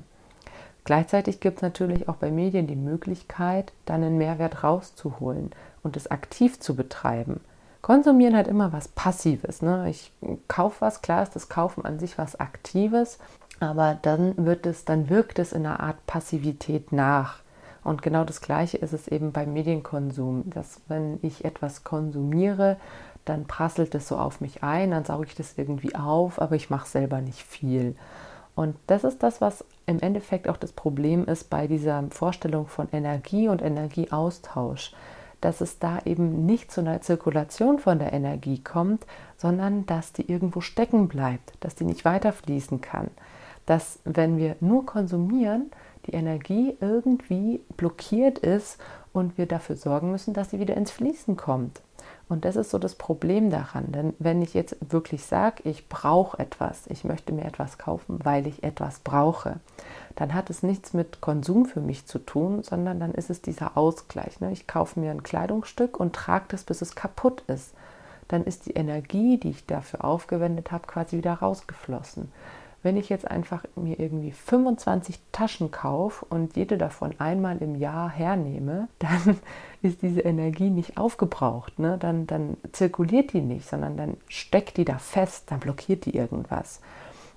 Gleichzeitig 0.85 1.41
gibt 1.41 1.59
es 1.59 1.63
natürlich 1.63 2.09
auch 2.09 2.17
bei 2.17 2.31
Medien 2.31 2.67
die 2.67 2.77
Möglichkeit, 2.77 3.73
dann 3.87 4.03
einen 4.03 4.19
Mehrwert 4.19 4.65
rauszuholen 4.65 5.51
und 5.83 5.97
es 5.97 6.11
aktiv 6.11 6.61
zu 6.61 6.75
betreiben. 6.75 7.41
Konsumieren 7.83 8.37
hat 8.37 8.47
immer 8.47 8.73
was 8.73 8.89
Passives. 8.89 9.63
Ne? 9.63 9.89
Ich 9.89 10.13
kaufe 10.49 10.81
was, 10.81 11.03
klar 11.03 11.23
ist 11.23 11.35
das 11.35 11.49
Kaufen 11.49 11.85
an 11.85 11.99
sich 11.99 12.19
was 12.19 12.39
Aktives, 12.39 13.19
aber 13.59 13.99
dann 14.01 14.45
wird 14.45 14.67
es, 14.67 14.85
dann 14.85 15.09
wirkt 15.09 15.39
es 15.39 15.53
in 15.53 15.67
einer 15.67 15.81
Art 15.81 16.07
Passivität 16.07 16.93
nach. 16.93 17.41
Und 17.83 18.03
genau 18.03 18.25
das 18.25 18.43
Gleiche 18.43 18.77
ist 18.77 18.93
es 18.93 19.09
eben 19.09 19.33
beim 19.33 19.55
Medienkonsum, 19.55 20.51
dass 20.51 20.81
wenn 20.89 21.19
ich 21.23 21.45
etwas 21.47 21.83
konsumiere, 21.83 22.77
dann 23.25 23.47
prasselt 23.47 23.95
es 23.95 24.09
so 24.09 24.17
auf 24.17 24.41
mich 24.41 24.63
ein, 24.63 24.91
dann 24.91 25.05
sauge 25.05 25.27
ich 25.27 25.35
das 25.35 25.55
irgendwie 25.57 25.95
auf, 25.95 26.41
aber 26.41 26.57
ich 26.57 26.69
mache 26.69 26.89
selber 26.89 27.21
nicht 27.21 27.43
viel. 27.43 27.97
Und 28.55 28.77
das 28.87 29.05
ist 29.05 29.23
das, 29.23 29.41
was 29.41 29.65
im 29.87 30.01
Endeffekt 30.01 30.49
auch 30.49 30.59
das 30.59 30.73
Problem 30.73 31.25
ist 31.27 31.49
bei 31.49 31.67
dieser 31.67 32.05
Vorstellung 32.11 32.67
von 32.67 32.89
Energie 32.93 33.49
und 33.49 33.63
Energieaustausch 33.63 34.93
dass 35.41 35.61
es 35.61 35.79
da 35.79 36.01
eben 36.05 36.47
nicht 36.47 36.71
zu 36.71 36.81
einer 36.81 37.01
Zirkulation 37.01 37.79
von 37.79 37.99
der 37.99 38.13
Energie 38.13 38.63
kommt, 38.63 39.07
sondern 39.37 39.87
dass 39.87 40.13
die 40.13 40.31
irgendwo 40.31 40.61
stecken 40.61 41.09
bleibt, 41.09 41.53
dass 41.61 41.75
die 41.75 41.85
nicht 41.85 42.05
weiterfließen 42.05 42.81
kann. 42.81 43.09
Dass 43.67 44.01
wenn 44.05 44.37
wir 44.37 44.57
nur 44.61 44.85
konsumieren, 44.87 45.71
die 46.07 46.13
Energie 46.13 46.77
irgendwie 46.81 47.61
blockiert 47.77 48.39
ist 48.39 48.79
und 49.13 49.39
wir 49.39 49.47
dafür 49.47 49.77
sorgen 49.77 50.11
müssen, 50.11 50.35
dass 50.35 50.51
sie 50.51 50.61
wieder 50.61 50.77
ins 50.77 50.91
Fließen 50.91 51.37
kommt. 51.37 51.81
Und 52.31 52.45
das 52.45 52.55
ist 52.55 52.71
so 52.71 52.79
das 52.79 52.95
Problem 52.95 53.51
daran. 53.51 53.91
Denn 53.91 54.15
wenn 54.21 54.41
ich 54.41 54.55
jetzt 54.55 54.77
wirklich 54.89 55.25
sage, 55.25 55.69
ich 55.69 55.89
brauche 55.89 56.39
etwas, 56.39 56.87
ich 56.87 57.03
möchte 57.03 57.33
mir 57.33 57.45
etwas 57.45 57.77
kaufen, 57.77 58.21
weil 58.23 58.47
ich 58.47 58.63
etwas 58.63 59.01
brauche, 59.01 59.57
dann 60.15 60.33
hat 60.33 60.49
es 60.49 60.63
nichts 60.63 60.95
mit 60.95 61.21
Konsum 61.21 61.67
für 61.67 61.81
mich 61.81 62.07
zu 62.07 62.21
tun, 62.21 62.63
sondern 62.63 63.01
dann 63.01 63.13
ist 63.15 63.31
es 63.31 63.43
dieser 63.43 63.77
Ausgleich. 63.77 64.41
Ne? 64.41 64.53
Ich 64.53 64.69
kaufe 64.69 65.01
mir 65.01 65.11
ein 65.11 65.25
Kleidungsstück 65.25 65.99
und 65.99 66.15
trage 66.15 66.45
das, 66.49 66.63
bis 66.63 66.83
es 66.83 66.95
kaputt 66.95 67.43
ist. 67.49 67.75
Dann 68.29 68.45
ist 68.45 68.67
die 68.67 68.75
Energie, 68.75 69.37
die 69.39 69.51
ich 69.51 69.67
dafür 69.67 70.05
aufgewendet 70.05 70.71
habe, 70.71 70.87
quasi 70.87 71.17
wieder 71.17 71.35
rausgeflossen. 71.35 72.31
Wenn 72.83 72.97
ich 72.97 73.11
jetzt 73.11 73.31
einfach 73.31 73.65
mir 73.77 74.01
irgendwie 74.01 74.31
25 74.31 75.19
Taschen 75.33 75.71
kaufe 75.71 76.25
und 76.31 76.57
jede 76.57 76.79
davon 76.79 77.15
einmal 77.19 77.59
im 77.59 77.75
Jahr 77.75 78.09
hernehme, 78.09 78.89
dann 78.99 79.39
ist 79.83 80.03
diese 80.03 80.21
Energie 80.21 80.71
nicht 80.71 80.97
aufgebraucht. 80.97 81.79
Ne? 81.79 81.99
Dann, 81.99 82.27
dann 82.27 82.57
zirkuliert 82.73 83.33
die 83.35 83.43
nicht, 83.43 83.69
sondern 83.69 83.97
dann 83.97 84.17
steckt 84.29 84.79
die 84.79 84.85
da 84.85 84.99
fest, 84.99 85.45
dann 85.51 85.61
blockiert 85.61 86.07
die 86.07 86.17
irgendwas. 86.17 86.81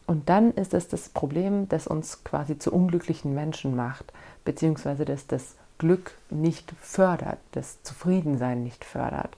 Und 0.06 0.30
dann 0.30 0.52
ist 0.52 0.74
es 0.74 0.88
das 0.88 1.10
Problem, 1.10 1.68
das 1.70 1.88
uns 1.88 2.24
quasi 2.24 2.58
zu 2.58 2.74
unglücklichen 2.74 3.34
Menschen 3.34 3.76
macht, 3.76 4.12
beziehungsweise 4.44 5.06
das 5.06 5.28
das 5.28 5.56
Glück 5.78 6.12
nicht 6.30 6.74
fördert, 6.80 7.40
das 7.52 7.82
Zufriedensein 7.84 8.64
nicht 8.64 8.86
fördert. 8.86 9.36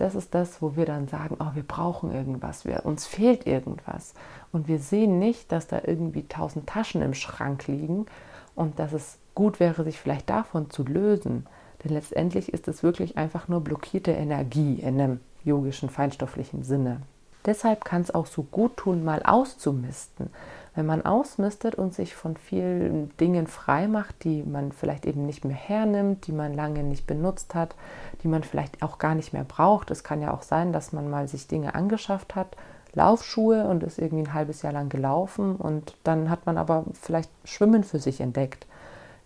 Das 0.00 0.14
ist 0.14 0.34
das, 0.34 0.62
wo 0.62 0.76
wir 0.76 0.86
dann 0.86 1.08
sagen, 1.08 1.36
oh, 1.40 1.50
wir 1.52 1.62
brauchen 1.62 2.10
irgendwas, 2.10 2.64
wir, 2.64 2.86
uns 2.86 3.06
fehlt 3.06 3.46
irgendwas. 3.46 4.14
Und 4.50 4.66
wir 4.66 4.78
sehen 4.78 5.18
nicht, 5.18 5.52
dass 5.52 5.66
da 5.66 5.82
irgendwie 5.84 6.26
tausend 6.26 6.66
Taschen 6.66 7.02
im 7.02 7.12
Schrank 7.12 7.66
liegen 7.66 8.06
und 8.54 8.78
dass 8.78 8.94
es 8.94 9.18
gut 9.34 9.60
wäre, 9.60 9.84
sich 9.84 10.00
vielleicht 10.00 10.30
davon 10.30 10.70
zu 10.70 10.84
lösen. 10.84 11.46
Denn 11.84 11.92
letztendlich 11.92 12.50
ist 12.50 12.66
es 12.66 12.82
wirklich 12.82 13.18
einfach 13.18 13.48
nur 13.48 13.60
blockierte 13.60 14.12
Energie 14.12 14.76
in 14.76 14.98
einem 14.98 15.20
yogischen, 15.44 15.90
feinstofflichen 15.90 16.62
Sinne. 16.62 17.02
Deshalb 17.44 17.84
kann 17.84 18.00
es 18.00 18.14
auch 18.14 18.26
so 18.26 18.42
gut 18.42 18.78
tun, 18.78 19.04
mal 19.04 19.22
auszumisten. 19.22 20.30
Wenn 20.74 20.86
man 20.86 21.04
ausmistet 21.04 21.74
und 21.74 21.94
sich 21.94 22.14
von 22.14 22.36
vielen 22.36 23.16
Dingen 23.18 23.46
frei 23.46 23.88
macht, 23.88 24.24
die 24.24 24.42
man 24.42 24.72
vielleicht 24.72 25.04
eben 25.04 25.26
nicht 25.26 25.44
mehr 25.44 25.56
hernimmt, 25.56 26.26
die 26.26 26.32
man 26.32 26.54
lange 26.54 26.84
nicht 26.84 27.06
benutzt 27.06 27.54
hat, 27.54 27.74
die 28.22 28.28
man 28.28 28.44
vielleicht 28.44 28.82
auch 28.82 28.98
gar 28.98 29.14
nicht 29.14 29.32
mehr 29.32 29.44
braucht. 29.44 29.90
Es 29.90 30.04
kann 30.04 30.22
ja 30.22 30.32
auch 30.32 30.42
sein, 30.42 30.72
dass 30.72 30.92
man 30.92 31.10
mal 31.10 31.26
sich 31.26 31.48
Dinge 31.48 31.74
angeschafft 31.74 32.36
hat, 32.36 32.56
Laufschuhe 32.92 33.64
und 33.64 33.82
ist 33.82 33.98
irgendwie 33.98 34.24
ein 34.24 34.34
halbes 34.34 34.62
Jahr 34.62 34.72
lang 34.72 34.88
gelaufen 34.88 35.56
und 35.56 35.96
dann 36.04 36.30
hat 36.30 36.46
man 36.46 36.58
aber 36.58 36.84
vielleicht 37.00 37.30
Schwimmen 37.44 37.84
für 37.84 37.98
sich 37.98 38.20
entdeckt. 38.20 38.66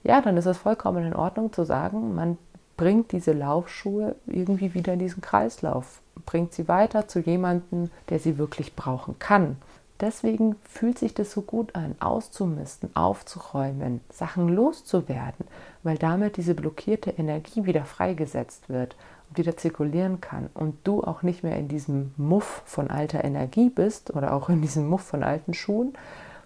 Ja, 0.02 0.20
dann 0.20 0.36
ist 0.36 0.46
es 0.46 0.58
vollkommen 0.58 1.04
in 1.04 1.14
Ordnung 1.14 1.52
zu 1.52 1.64
sagen, 1.64 2.14
man 2.14 2.36
bringt 2.76 3.12
diese 3.12 3.32
Laufschuhe 3.32 4.16
irgendwie 4.26 4.74
wieder 4.74 4.94
in 4.94 4.98
diesen 4.98 5.22
Kreislauf 5.22 6.00
bringt 6.26 6.52
sie 6.52 6.68
weiter 6.68 7.08
zu 7.08 7.20
jemandem, 7.20 7.90
der 8.08 8.18
sie 8.18 8.38
wirklich 8.38 8.74
brauchen 8.74 9.18
kann. 9.18 9.56
Deswegen 10.00 10.56
fühlt 10.64 10.98
sich 10.98 11.14
das 11.14 11.30
so 11.30 11.42
gut 11.42 11.76
an, 11.76 11.94
auszumisten, 12.00 12.94
aufzuräumen, 12.96 14.00
Sachen 14.10 14.48
loszuwerden, 14.48 15.46
weil 15.84 15.98
damit 15.98 16.36
diese 16.36 16.54
blockierte 16.54 17.10
Energie 17.10 17.64
wieder 17.64 17.84
freigesetzt 17.84 18.68
wird 18.68 18.96
und 19.30 19.38
wieder 19.38 19.56
zirkulieren 19.56 20.20
kann 20.20 20.50
und 20.52 20.76
du 20.84 21.04
auch 21.04 21.22
nicht 21.22 21.44
mehr 21.44 21.56
in 21.56 21.68
diesem 21.68 22.12
Muff 22.16 22.62
von 22.66 22.90
alter 22.90 23.22
Energie 23.22 23.70
bist 23.70 24.14
oder 24.14 24.34
auch 24.34 24.48
in 24.48 24.62
diesem 24.62 24.88
Muff 24.88 25.02
von 25.02 25.22
alten 25.22 25.54
Schuhen, 25.54 25.92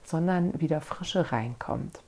sondern 0.04 0.60
wieder 0.60 0.82
Frische 0.82 1.32
reinkommt. 1.32 2.00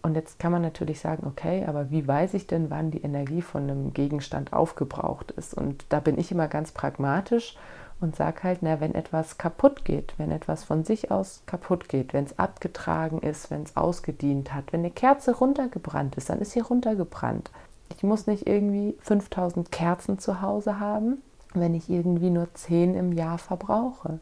Und 0.00 0.14
jetzt 0.14 0.38
kann 0.38 0.52
man 0.52 0.62
natürlich 0.62 1.00
sagen, 1.00 1.26
okay, 1.26 1.64
aber 1.66 1.90
wie 1.90 2.06
weiß 2.06 2.34
ich 2.34 2.46
denn, 2.46 2.70
wann 2.70 2.92
die 2.92 3.02
Energie 3.02 3.42
von 3.42 3.64
einem 3.64 3.92
Gegenstand 3.92 4.52
aufgebraucht 4.52 5.32
ist? 5.32 5.52
Und 5.52 5.84
da 5.88 6.00
bin 6.00 6.16
ich 6.16 6.30
immer 6.30 6.46
ganz 6.46 6.70
pragmatisch 6.70 7.56
und 8.00 8.14
sage 8.14 8.42
halt, 8.42 8.58
na, 8.60 8.80
wenn 8.80 8.94
etwas 8.94 9.38
kaputt 9.38 9.84
geht, 9.84 10.14
wenn 10.18 10.30
etwas 10.30 10.64
von 10.64 10.84
sich 10.84 11.10
aus 11.10 11.42
kaputt 11.46 11.88
geht, 11.88 12.12
wenn 12.12 12.24
es 12.24 12.38
abgetragen 12.38 13.20
ist, 13.20 13.50
wenn 13.50 13.62
es 13.62 13.76
ausgedient 13.76 14.52
hat, 14.52 14.72
wenn 14.72 14.80
eine 14.80 14.90
Kerze 14.90 15.36
runtergebrannt 15.36 16.16
ist, 16.16 16.28
dann 16.28 16.40
ist 16.40 16.52
sie 16.52 16.60
runtergebrannt. 16.60 17.50
Ich 17.96 18.02
muss 18.02 18.26
nicht 18.26 18.46
irgendwie 18.46 18.96
5000 19.00 19.70
Kerzen 19.72 20.18
zu 20.18 20.42
Hause 20.42 20.78
haben, 20.80 21.22
wenn 21.54 21.74
ich 21.74 21.88
irgendwie 21.88 22.30
nur 22.30 22.52
10 22.52 22.94
im 22.94 23.12
Jahr 23.12 23.38
verbrauche. 23.38 24.20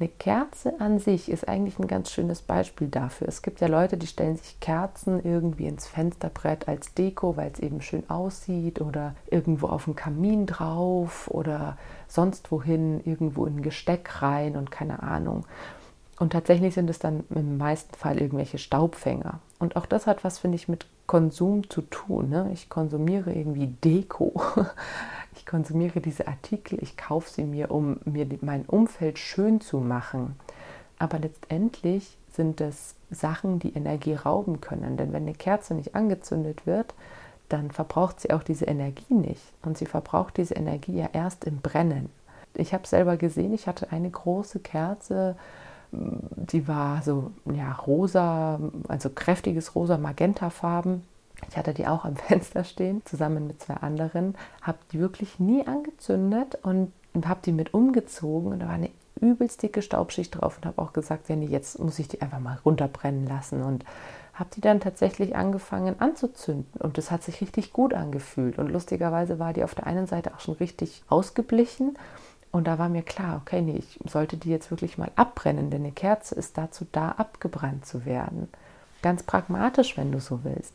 Eine 0.00 0.08
Kerze 0.08 0.80
an 0.80 0.98
sich 0.98 1.30
ist 1.30 1.48
eigentlich 1.48 1.78
ein 1.78 1.86
ganz 1.86 2.10
schönes 2.10 2.42
Beispiel 2.42 2.88
dafür. 2.88 3.28
Es 3.28 3.42
gibt 3.42 3.60
ja 3.60 3.68
Leute, 3.68 3.96
die 3.96 4.08
stellen 4.08 4.36
sich 4.36 4.58
Kerzen 4.58 5.24
irgendwie 5.24 5.66
ins 5.66 5.86
Fensterbrett 5.86 6.66
als 6.66 6.94
Deko, 6.94 7.36
weil 7.36 7.52
es 7.52 7.60
eben 7.60 7.80
schön 7.80 8.08
aussieht 8.10 8.80
oder 8.80 9.14
irgendwo 9.30 9.68
auf 9.68 9.84
dem 9.84 9.94
Kamin 9.94 10.46
drauf 10.46 11.28
oder 11.30 11.78
sonst 12.08 12.50
wohin, 12.50 13.02
irgendwo 13.04 13.46
in 13.46 13.58
ein 13.58 13.62
Gesteck 13.62 14.20
rein 14.20 14.56
und 14.56 14.72
keine 14.72 15.00
Ahnung. 15.00 15.46
Und 16.18 16.32
tatsächlich 16.32 16.74
sind 16.74 16.90
es 16.90 16.98
dann 16.98 17.22
im 17.30 17.56
meisten 17.56 17.94
Fall 17.94 18.20
irgendwelche 18.20 18.58
Staubfänger. 18.58 19.38
Und 19.60 19.76
auch 19.76 19.86
das 19.86 20.08
hat 20.08 20.24
was, 20.24 20.38
finde 20.38 20.56
ich, 20.56 20.68
mit 20.68 20.86
Konsum 21.06 21.68
zu 21.70 21.82
tun. 21.82 22.30
Ne? 22.30 22.50
Ich 22.52 22.68
konsumiere 22.68 23.32
irgendwie 23.32 23.68
Deko. 23.68 24.32
ich 25.36 25.46
konsumiere 25.46 26.00
diese 26.00 26.28
Artikel, 26.28 26.78
ich 26.82 26.96
kaufe 26.96 27.30
sie 27.30 27.44
mir, 27.44 27.70
um 27.70 27.98
mir 28.04 28.26
mein 28.40 28.64
Umfeld 28.66 29.18
schön 29.18 29.60
zu 29.60 29.78
machen. 29.78 30.36
Aber 30.98 31.18
letztendlich 31.18 32.16
sind 32.30 32.60
es 32.60 32.94
Sachen, 33.10 33.58
die 33.58 33.74
Energie 33.74 34.14
rauben 34.14 34.60
können. 34.60 34.96
Denn 34.96 35.12
wenn 35.12 35.22
eine 35.22 35.34
Kerze 35.34 35.74
nicht 35.74 35.94
angezündet 35.94 36.66
wird, 36.66 36.94
dann 37.48 37.70
verbraucht 37.70 38.20
sie 38.20 38.32
auch 38.32 38.42
diese 38.42 38.64
Energie 38.64 39.14
nicht. 39.14 39.42
Und 39.62 39.78
sie 39.78 39.86
verbraucht 39.86 40.36
diese 40.36 40.54
Energie 40.54 40.96
ja 40.96 41.08
erst 41.12 41.44
im 41.44 41.60
Brennen. 41.60 42.10
Ich 42.54 42.72
habe 42.72 42.86
selber 42.86 43.16
gesehen, 43.16 43.52
ich 43.52 43.66
hatte 43.66 43.90
eine 43.92 44.10
große 44.10 44.60
Kerze, 44.60 45.36
die 45.92 46.66
war 46.66 47.02
so 47.02 47.30
ja, 47.52 47.72
rosa, 47.72 48.60
also 48.88 49.10
kräftiges 49.10 49.74
rosa 49.74 49.98
Magentafarben. 49.98 51.02
Ich 51.50 51.56
hatte 51.56 51.74
die 51.74 51.86
auch 51.86 52.04
am 52.04 52.16
Fenster 52.28 52.64
stehen, 52.64 53.02
zusammen 53.04 53.46
mit 53.46 53.62
zwei 53.62 53.74
anderen, 53.74 54.36
habe 54.62 54.78
die 54.92 55.00
wirklich 55.00 55.38
nie 55.38 55.66
angezündet 55.66 56.58
und 56.62 56.92
habe 57.24 57.40
die 57.44 57.52
mit 57.52 57.74
umgezogen 57.74 58.52
und 58.52 58.60
da 58.60 58.66
war 58.66 58.74
eine 58.74 58.90
übelst 59.20 59.62
dicke 59.62 59.82
Staubschicht 59.82 60.34
drauf 60.34 60.56
und 60.56 60.66
habe 60.66 60.82
auch 60.82 60.92
gesagt, 60.92 61.28
ja, 61.28 61.36
nee, 61.36 61.46
jetzt 61.46 61.78
muss 61.78 61.98
ich 61.98 62.08
die 62.08 62.20
einfach 62.20 62.40
mal 62.40 62.58
runterbrennen 62.64 63.26
lassen 63.26 63.62
und 63.62 63.84
habe 64.34 64.50
die 64.54 64.60
dann 64.60 64.80
tatsächlich 64.80 65.36
angefangen 65.36 66.00
anzuzünden 66.00 66.80
und 66.80 66.98
das 66.98 67.12
hat 67.12 67.22
sich 67.22 67.40
richtig 67.40 67.72
gut 67.72 67.94
angefühlt 67.94 68.58
und 68.58 68.68
lustigerweise 68.68 69.38
war 69.38 69.52
die 69.52 69.62
auf 69.62 69.76
der 69.76 69.86
einen 69.86 70.08
Seite 70.08 70.34
auch 70.34 70.40
schon 70.40 70.54
richtig 70.54 71.04
ausgeblichen 71.08 71.96
und 72.54 72.68
da 72.68 72.78
war 72.78 72.88
mir 72.88 73.02
klar, 73.02 73.40
okay, 73.42 73.62
nee, 73.62 73.76
ich 73.78 73.98
sollte 74.08 74.36
die 74.36 74.50
jetzt 74.50 74.70
wirklich 74.70 74.96
mal 74.96 75.10
abbrennen, 75.16 75.70
denn 75.70 75.82
eine 75.82 75.90
Kerze 75.90 76.36
ist 76.36 76.56
dazu 76.56 76.86
da, 76.92 77.10
abgebrannt 77.10 77.84
zu 77.84 78.04
werden. 78.04 78.48
Ganz 79.02 79.24
pragmatisch, 79.24 79.96
wenn 79.96 80.12
du 80.12 80.20
so 80.20 80.44
willst. 80.44 80.72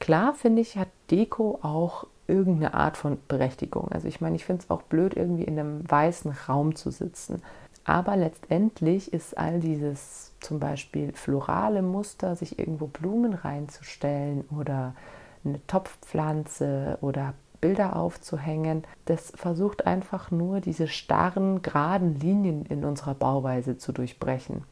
Klar, 0.00 0.34
finde 0.34 0.62
ich, 0.62 0.76
hat 0.76 0.88
Deko 1.10 1.60
auch 1.62 2.06
irgendeine 2.26 2.74
Art 2.74 2.96
von 2.96 3.18
Berechtigung. 3.28 3.88
Also 3.92 4.08
ich 4.08 4.20
meine, 4.20 4.36
ich 4.36 4.44
finde 4.44 4.62
es 4.62 4.70
auch 4.70 4.82
blöd, 4.82 5.14
irgendwie 5.14 5.44
in 5.44 5.58
einem 5.58 5.88
weißen 5.88 6.34
Raum 6.48 6.74
zu 6.74 6.90
sitzen. 6.90 7.42
Aber 7.84 8.16
letztendlich 8.16 9.12
ist 9.12 9.36
all 9.36 9.60
dieses 9.60 10.32
zum 10.40 10.58
Beispiel 10.58 11.12
florale 11.12 11.82
Muster, 11.82 12.36
sich 12.36 12.58
irgendwo 12.58 12.86
Blumen 12.86 13.34
reinzustellen 13.34 14.44
oder 14.56 14.94
eine 15.44 15.64
Topfpflanze 15.66 16.98
oder 17.00 17.34
Bilder 17.60 17.96
aufzuhängen. 17.96 18.84
Das 19.04 19.32
versucht 19.34 19.86
einfach 19.86 20.30
nur 20.30 20.60
diese 20.60 20.88
starren, 20.88 21.62
geraden 21.62 22.18
Linien 22.18 22.64
in 22.66 22.84
unserer 22.84 23.14
Bauweise 23.14 23.76
zu 23.76 23.92
durchbrechen. 23.92 24.64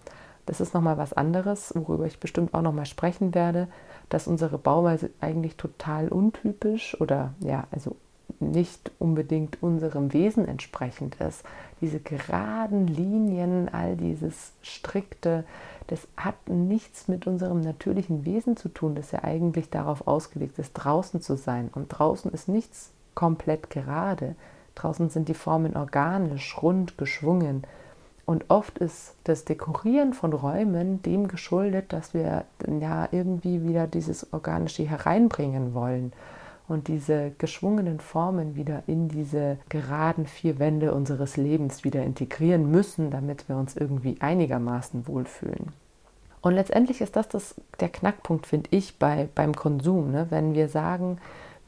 Das 0.46 0.60
ist 0.60 0.72
nochmal 0.72 0.96
was 0.96 1.12
anderes, 1.12 1.72
worüber 1.74 2.06
ich 2.06 2.20
bestimmt 2.20 2.54
auch 2.54 2.62
nochmal 2.62 2.86
sprechen 2.86 3.34
werde, 3.34 3.68
dass 4.08 4.26
unsere 4.26 4.58
Bauweise 4.58 5.10
eigentlich 5.20 5.56
total 5.56 6.08
untypisch 6.08 6.98
oder 7.00 7.34
ja, 7.40 7.66
also 7.70 7.96
nicht 8.40 8.92
unbedingt 8.98 9.62
unserem 9.62 10.12
Wesen 10.12 10.46
entsprechend 10.46 11.16
ist. 11.16 11.44
Diese 11.80 11.98
geraden 11.98 12.86
Linien, 12.86 13.68
all 13.68 13.96
dieses 13.96 14.52
strikte, 14.62 15.44
das 15.88 16.06
hat 16.16 16.48
nichts 16.48 17.08
mit 17.08 17.26
unserem 17.26 17.60
natürlichen 17.60 18.24
Wesen 18.24 18.56
zu 18.56 18.68
tun, 18.68 18.94
das 18.94 19.10
ja 19.10 19.24
eigentlich 19.24 19.70
darauf 19.70 20.06
ausgelegt 20.06 20.58
ist, 20.58 20.72
draußen 20.74 21.20
zu 21.20 21.36
sein. 21.36 21.70
Und 21.72 21.88
draußen 21.88 22.30
ist 22.32 22.48
nichts 22.48 22.92
komplett 23.14 23.70
gerade. 23.70 24.36
Draußen 24.74 25.08
sind 25.08 25.28
die 25.28 25.34
Formen 25.34 25.76
organisch, 25.76 26.62
rund, 26.62 26.98
geschwungen. 26.98 27.64
Und 28.28 28.44
oft 28.48 28.76
ist 28.76 29.14
das 29.24 29.46
Dekorieren 29.46 30.12
von 30.12 30.34
Räumen 30.34 31.00
dem 31.00 31.28
geschuldet, 31.28 31.94
dass 31.94 32.12
wir 32.12 32.44
ja 32.78 33.08
irgendwie 33.10 33.66
wieder 33.66 33.86
dieses 33.86 34.34
Organische 34.34 34.82
hereinbringen 34.82 35.72
wollen 35.72 36.12
und 36.68 36.88
diese 36.88 37.32
geschwungenen 37.38 38.00
Formen 38.00 38.54
wieder 38.54 38.82
in 38.86 39.08
diese 39.08 39.56
geraden 39.70 40.26
vier 40.26 40.58
Wände 40.58 40.92
unseres 40.92 41.38
Lebens 41.38 41.84
wieder 41.84 42.02
integrieren 42.02 42.70
müssen, 42.70 43.10
damit 43.10 43.48
wir 43.48 43.56
uns 43.56 43.78
irgendwie 43.78 44.18
einigermaßen 44.20 45.08
wohlfühlen. 45.08 45.72
Und 46.42 46.52
letztendlich 46.52 47.00
ist 47.00 47.16
das, 47.16 47.30
das 47.30 47.54
der 47.80 47.88
Knackpunkt, 47.88 48.46
finde 48.46 48.68
ich, 48.72 48.98
bei, 48.98 49.30
beim 49.34 49.56
Konsum. 49.56 50.10
Ne? 50.10 50.26
Wenn 50.28 50.52
wir 50.52 50.68
sagen, 50.68 51.16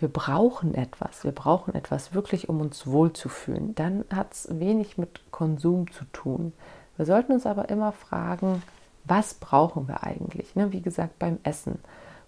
wir 0.00 0.08
brauchen 0.08 0.74
etwas, 0.74 1.24
wir 1.24 1.32
brauchen 1.32 1.74
etwas 1.74 2.14
wirklich, 2.14 2.48
um 2.48 2.60
uns 2.60 2.86
wohlzufühlen, 2.86 3.74
dann 3.74 4.04
hat 4.12 4.32
es 4.32 4.48
wenig 4.58 4.98
mit 4.98 5.30
Konsum 5.30 5.90
zu 5.92 6.04
tun. 6.06 6.52
Wir 6.96 7.06
sollten 7.06 7.32
uns 7.32 7.46
aber 7.46 7.68
immer 7.68 7.92
fragen, 7.92 8.62
was 9.04 9.34
brauchen 9.34 9.88
wir 9.88 10.02
eigentlich? 10.02 10.56
Ne? 10.56 10.72
Wie 10.72 10.80
gesagt, 10.80 11.18
beim 11.18 11.38
Essen 11.42 11.78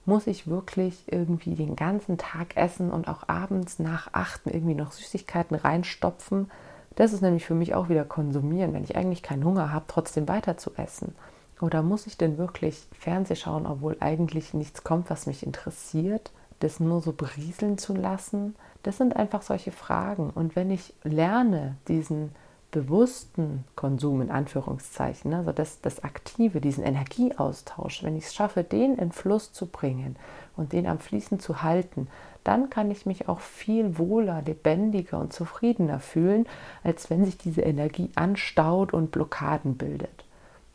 muss 0.05 0.27
ich 0.27 0.49
wirklich 0.49 1.05
irgendwie 1.07 1.55
den 1.55 1.77
ganzen 1.77 2.19
Tag 2.19 2.57
essen 2.57 2.91
und 2.91 3.09
auch 3.09 3.29
abends 3.29 3.79
nach 3.79 4.09
acht 4.13 4.43
irgendwie 4.47 4.75
noch 4.75 4.93
Süßigkeiten 4.93 5.57
reinstopfen. 5.57 6.51
Das 6.97 7.13
ist 7.13 7.23
nämlich 7.23 7.45
für 7.45 7.55
mich 7.55 7.75
auch 7.75 7.89
wieder 7.89 8.05
konsumieren, 8.05 8.75
wenn 8.75 8.85
ich 8.85 8.97
eigentlich 8.97 9.23
keinen 9.23 9.45
Hunger 9.45 9.73
habe, 9.73 9.85
trotzdem 9.89 10.29
weiter 10.29 10.57
zu 10.57 10.73
essen. 10.77 11.15
Oder 11.61 11.83
muss 11.83 12.09
ich 12.09 12.19
denn 12.19 12.39
wirklich 12.39 12.89
Fernseh 12.99 13.37
schauen, 13.37 13.67
obwohl 13.67 13.97
eigentlich 14.01 14.53
nichts 14.53 14.83
kommt, 14.83 15.09
was 15.09 15.27
mich 15.27 15.47
interessiert? 15.47 16.33
Das 16.63 16.79
nur 16.79 17.01
so 17.01 17.13
berieseln 17.13 17.77
zu 17.77 17.93
lassen? 17.93 18.55
Das 18.85 18.97
sind 18.97 19.17
einfach 19.17 19.43
solche 19.43 19.73
Fragen. 19.73 20.31
Und 20.31 20.55
wenn 20.55 20.71
ich 20.71 20.95
lerne, 21.03 21.77
diesen 21.89 22.31
bewussten 22.71 23.65
Konsum 23.75 24.23
in 24.23 24.31
Anführungszeichen, 24.31 25.35
also 25.35 25.51
das, 25.51 25.81
das 25.81 26.05
Aktive, 26.05 26.61
diesen 26.61 26.85
Energieaustausch, 26.85 28.05
wenn 28.05 28.17
ich 28.17 28.27
es 28.27 28.35
schaffe, 28.35 28.63
den 28.63 28.95
in 28.95 29.11
Fluss 29.11 29.53
zu 29.53 29.67
bringen 29.67 30.17
und 30.57 30.73
den 30.73 30.87
am 30.87 31.01
Fließen 31.01 31.41
zu 31.41 31.63
halten, 31.63 32.07
dann 32.45 32.71
kann 32.71 32.93
ich 32.93 33.07
mich 33.07 33.29
auch 33.29 33.41
viel 33.41 33.99
wohler, 33.99 34.43
lebendiger 34.43 35.19
und 35.19 35.33
zufriedener 35.33 35.99
fühlen, 35.99 36.47
als 36.85 37.11
wenn 37.11 37.25
sich 37.25 37.39
diese 37.39 37.63
Energie 37.63 38.11
anstaut 38.15 38.95
und 38.95 39.11
Blockaden 39.11 39.77
bildet. 39.77 40.25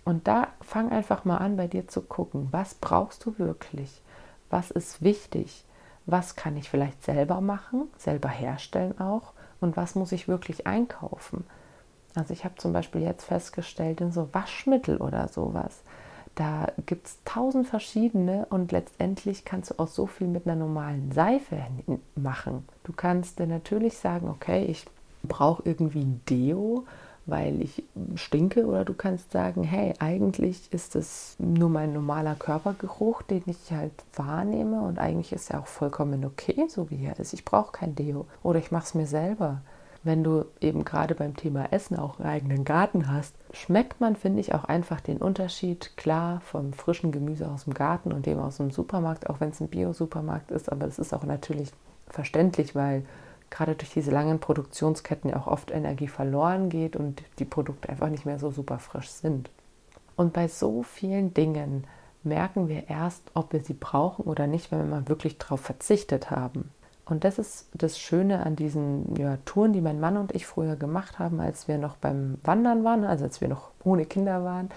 Und 0.03 0.27
da 0.27 0.49
fang 0.61 0.91
einfach 0.91 1.23
mal 1.23 1.37
an, 1.37 1.55
bei 1.55 1.67
dir 1.67 1.87
zu 1.87 2.01
gucken, 2.01 2.49
was 2.51 2.75
brauchst 2.75 3.25
du 3.25 3.39
wirklich? 3.39 4.01
Was 4.49 4.69
ist 4.69 5.01
wichtig? 5.01 5.65
Was 6.07 6.35
kann 6.35 6.57
ich 6.57 6.69
vielleicht 6.69 7.03
selber 7.03 7.41
machen, 7.41 7.83
selber 7.97 8.29
herstellen 8.29 8.99
auch? 8.99 9.33
Und 9.59 9.77
was 9.77 9.93
muss 9.93 10.11
ich 10.11 10.27
wirklich 10.27 10.65
einkaufen? 10.65 11.43
Also 12.15 12.33
ich 12.33 12.45
habe 12.45 12.55
zum 12.55 12.73
Beispiel 12.73 13.01
jetzt 13.01 13.25
festgestellt, 13.25 14.01
in 14.01 14.11
so 14.11 14.29
Waschmittel 14.33 14.97
oder 14.97 15.27
sowas, 15.27 15.81
da 16.35 16.67
gibt 16.85 17.07
es 17.07 17.17
tausend 17.25 17.67
verschiedene 17.67 18.45
und 18.49 18.71
letztendlich 18.71 19.43
kannst 19.43 19.71
du 19.71 19.79
auch 19.79 19.87
so 19.87 20.05
viel 20.05 20.27
mit 20.27 20.45
einer 20.45 20.55
normalen 20.55 21.11
Seife 21.11 21.57
machen. 22.15 22.67
Du 22.83 22.93
kannst 22.93 23.39
dir 23.39 23.47
natürlich 23.47 23.97
sagen, 23.97 24.29
okay, 24.29 24.63
ich 24.65 24.85
brauche 25.23 25.63
irgendwie 25.65 26.05
Deo, 26.29 26.85
weil 27.27 27.61
ich 27.61 27.83
stinke 28.15 28.65
oder 28.65 28.85
du 28.85 28.93
kannst 28.93 29.31
sagen, 29.31 29.63
hey, 29.63 29.93
eigentlich 29.99 30.73
ist 30.73 30.95
es 30.95 31.35
nur 31.37 31.69
mein 31.69 31.93
normaler 31.93 32.35
Körpergeruch, 32.35 33.21
den 33.21 33.43
ich 33.45 33.71
halt 33.71 33.93
wahrnehme 34.15 34.81
und 34.81 34.97
eigentlich 34.97 35.33
ist 35.33 35.51
er 35.51 35.59
auch 35.59 35.67
vollkommen 35.67 36.25
okay, 36.25 36.65
so 36.67 36.89
wie 36.89 37.05
er 37.05 37.19
ist. 37.19 37.33
Ich 37.33 37.45
brauche 37.45 37.71
kein 37.71 37.95
Deo 37.95 38.25
oder 38.43 38.59
ich 38.59 38.71
mache 38.71 38.85
es 38.85 38.95
mir 38.95 39.07
selber 39.07 39.61
wenn 40.07 40.23
du 40.23 40.45
eben 40.61 40.85
gerade 40.85 41.13
beim 41.15 41.35
Thema 41.35 41.71
Essen 41.71 41.97
auch 41.99 42.17
einen 42.17 42.29
eigenen 42.29 42.65
Garten 42.65 43.11
hast, 43.11 43.35
schmeckt 43.51 43.99
man, 43.99 44.15
finde 44.15 44.39
ich, 44.39 44.55
auch 44.55 44.63
einfach 44.63 45.01
den 45.01 45.17
Unterschied 45.17 45.95
klar 45.97 46.41
vom 46.41 46.73
frischen 46.73 47.11
Gemüse 47.11 47.47
aus 47.49 47.65
dem 47.65 47.73
Garten 47.73 48.11
und 48.11 48.25
dem 48.25 48.39
aus 48.39 48.57
dem 48.57 48.71
Supermarkt, 48.71 49.29
auch 49.29 49.39
wenn 49.39 49.49
es 49.49 49.59
ein 49.59 49.67
Bio-Supermarkt 49.67 50.49
ist. 50.51 50.71
Aber 50.71 50.85
das 50.85 50.97
ist 50.97 51.13
auch 51.13 51.23
natürlich 51.23 51.71
verständlich, 52.07 52.73
weil 52.73 53.03
gerade 53.49 53.75
durch 53.75 53.91
diese 53.91 54.11
langen 54.11 54.39
Produktionsketten 54.39 55.29
ja 55.29 55.37
auch 55.37 55.47
oft 55.47 55.71
Energie 55.71 56.07
verloren 56.07 56.69
geht 56.69 56.95
und 56.95 57.23
die 57.39 57.45
Produkte 57.45 57.89
einfach 57.89 58.09
nicht 58.09 58.25
mehr 58.25 58.39
so 58.39 58.51
super 58.51 58.79
frisch 58.79 59.09
sind. 59.09 59.49
Und 60.15 60.33
bei 60.33 60.47
so 60.47 60.83
vielen 60.83 61.33
Dingen 61.33 61.85
merken 62.23 62.67
wir 62.67 62.89
erst, 62.89 63.23
ob 63.33 63.53
wir 63.53 63.63
sie 63.63 63.73
brauchen 63.73 64.25
oder 64.25 64.47
nicht, 64.47 64.71
wenn 64.71 64.79
wir 64.79 64.85
mal 64.85 65.07
wirklich 65.07 65.37
darauf 65.37 65.61
verzichtet 65.61 66.31
haben. 66.31 66.71
Und 67.05 67.23
das 67.23 67.39
ist 67.39 67.69
das 67.73 67.97
Schöne 67.97 68.45
an 68.45 68.55
diesen 68.57 69.15
ja, 69.15 69.37
Touren, 69.45 69.71
die 69.71 69.81
mein 69.81 69.99
Mann 69.99 70.17
und 70.17 70.35
ich 70.35 70.45
früher 70.45 70.75
gemacht 70.75 71.19
haben, 71.19 71.39
als 71.39 71.67
wir 71.67 71.77
noch 71.77 71.95
beim 71.95 72.37
Wandern 72.43 72.83
waren, 72.83 73.05
also 73.05 73.23
als 73.23 73.39
wir 73.39 73.47
noch 73.47 73.71
ohne 73.83 74.05
Kinder 74.05 74.43
waren 74.43 74.69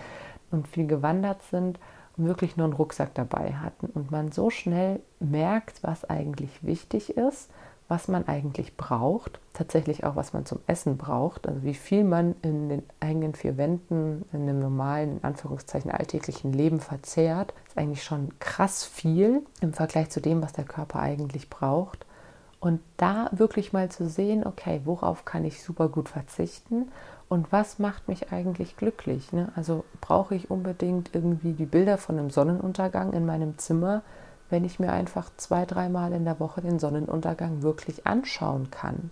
und 0.52 0.68
viel 0.68 0.86
gewandert 0.86 1.42
sind 1.50 1.80
und 2.16 2.26
wirklich 2.26 2.56
nur 2.56 2.66
einen 2.66 2.74
Rucksack 2.74 3.14
dabei 3.14 3.54
hatten. 3.54 3.86
Und 3.86 4.12
man 4.12 4.30
so 4.30 4.50
schnell 4.50 5.00
merkt, 5.18 5.82
was 5.82 6.08
eigentlich 6.08 6.64
wichtig 6.64 7.16
ist, 7.16 7.50
was 7.90 8.06
man 8.06 8.28
eigentlich 8.28 8.76
braucht, 8.76 9.40
tatsächlich 9.52 10.04
auch, 10.04 10.14
was 10.14 10.32
man 10.32 10.46
zum 10.46 10.60
Essen 10.68 10.96
braucht, 10.96 11.48
also 11.48 11.64
wie 11.64 11.74
viel 11.74 12.04
man 12.04 12.36
in 12.40 12.68
den 12.68 12.82
eigenen 13.00 13.34
vier 13.34 13.56
Wänden, 13.56 14.24
in 14.32 14.46
dem 14.46 14.60
normalen, 14.60 15.18
in 15.18 15.24
Anführungszeichen, 15.24 15.90
alltäglichen 15.90 16.52
Leben 16.52 16.78
verzehrt, 16.78 17.52
ist 17.66 17.76
eigentlich 17.76 18.04
schon 18.04 18.30
krass 18.38 18.84
viel 18.84 19.42
im 19.60 19.72
Vergleich 19.72 20.08
zu 20.10 20.20
dem, 20.20 20.40
was 20.40 20.52
der 20.52 20.64
Körper 20.64 21.00
eigentlich 21.00 21.50
braucht. 21.50 22.06
Und 22.60 22.80
da 22.96 23.28
wirklich 23.32 23.72
mal 23.72 23.88
zu 23.88 24.08
sehen, 24.08 24.46
okay, 24.46 24.82
worauf 24.84 25.24
kann 25.24 25.44
ich 25.44 25.62
super 25.62 25.88
gut 25.88 26.08
verzichten 26.08 26.92
und 27.28 27.50
was 27.50 27.80
macht 27.80 28.06
mich 28.06 28.30
eigentlich 28.30 28.76
glücklich? 28.76 29.32
Ne? 29.32 29.50
Also 29.56 29.84
brauche 30.00 30.36
ich 30.36 30.50
unbedingt 30.50 31.10
irgendwie 31.12 31.54
die 31.54 31.66
Bilder 31.66 31.98
von 31.98 32.18
einem 32.18 32.30
Sonnenuntergang 32.30 33.14
in 33.14 33.26
meinem 33.26 33.58
Zimmer, 33.58 34.02
wenn 34.50 34.64
ich 34.64 34.78
mir 34.78 34.92
einfach 34.92 35.30
zwei, 35.36 35.64
dreimal 35.64 36.12
in 36.12 36.24
der 36.24 36.40
Woche 36.40 36.60
den 36.60 36.78
Sonnenuntergang 36.78 37.62
wirklich 37.62 38.06
anschauen 38.06 38.70
kann. 38.70 39.10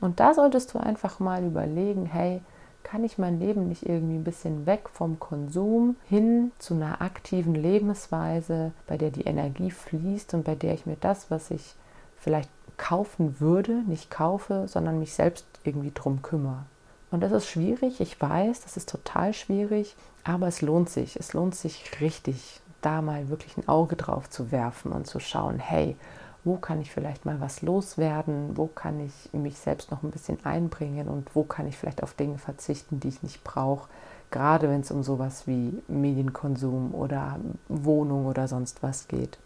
Und 0.00 0.18
da 0.18 0.34
solltest 0.34 0.74
du 0.74 0.78
einfach 0.78 1.20
mal 1.20 1.44
überlegen, 1.44 2.06
hey, 2.06 2.40
kann 2.82 3.04
ich 3.04 3.18
mein 3.18 3.38
Leben 3.38 3.68
nicht 3.68 3.86
irgendwie 3.88 4.16
ein 4.16 4.24
bisschen 4.24 4.66
weg 4.66 4.88
vom 4.92 5.20
Konsum 5.20 5.96
hin 6.08 6.50
zu 6.58 6.74
einer 6.74 7.00
aktiven 7.00 7.54
Lebensweise, 7.54 8.72
bei 8.86 8.96
der 8.96 9.10
die 9.10 9.22
Energie 9.22 9.70
fließt 9.70 10.34
und 10.34 10.44
bei 10.44 10.56
der 10.56 10.74
ich 10.74 10.86
mir 10.86 10.96
das, 11.00 11.30
was 11.30 11.50
ich 11.50 11.76
vielleicht 12.16 12.50
kaufen 12.76 13.38
würde, 13.38 13.82
nicht 13.86 14.10
kaufe, 14.10 14.66
sondern 14.66 14.98
mich 14.98 15.14
selbst 15.14 15.46
irgendwie 15.62 15.92
drum 15.94 16.22
kümmere. 16.22 16.64
Und 17.12 17.20
das 17.20 17.30
ist 17.30 17.46
schwierig, 17.46 18.00
ich 18.00 18.20
weiß, 18.20 18.62
das 18.62 18.76
ist 18.76 18.88
total 18.88 19.34
schwierig, 19.34 19.94
aber 20.24 20.48
es 20.48 20.62
lohnt 20.62 20.88
sich. 20.88 21.16
Es 21.16 21.34
lohnt 21.34 21.54
sich 21.54 22.00
richtig, 22.00 22.61
da 22.82 23.02
mal 23.02 23.28
wirklich 23.28 23.56
ein 23.56 23.68
Auge 23.68 23.96
drauf 23.96 24.28
zu 24.28 24.52
werfen 24.52 24.92
und 24.92 25.06
zu 25.06 25.20
schauen, 25.20 25.58
hey, 25.58 25.96
wo 26.44 26.56
kann 26.56 26.80
ich 26.80 26.90
vielleicht 26.90 27.24
mal 27.24 27.40
was 27.40 27.62
loswerden, 27.62 28.56
wo 28.56 28.66
kann 28.66 29.00
ich 29.00 29.32
mich 29.32 29.58
selbst 29.58 29.90
noch 29.90 30.02
ein 30.02 30.10
bisschen 30.10 30.44
einbringen? 30.44 31.08
Und 31.08 31.34
wo 31.34 31.44
kann 31.44 31.68
ich 31.68 31.76
vielleicht 31.76 32.02
auf 32.02 32.14
Dinge 32.14 32.38
verzichten, 32.38 32.98
die 32.98 33.08
ich 33.08 33.22
nicht 33.22 33.44
brauche, 33.44 33.88
gerade 34.30 34.68
wenn 34.68 34.80
es 34.80 34.90
um 34.90 35.02
sowas 35.02 35.46
wie 35.46 35.80
Medienkonsum 35.88 36.94
oder 36.94 37.38
Wohnung 37.68 38.26
oder 38.26 38.48
sonst 38.48 38.82
was 38.82 39.06
geht. 39.06 39.38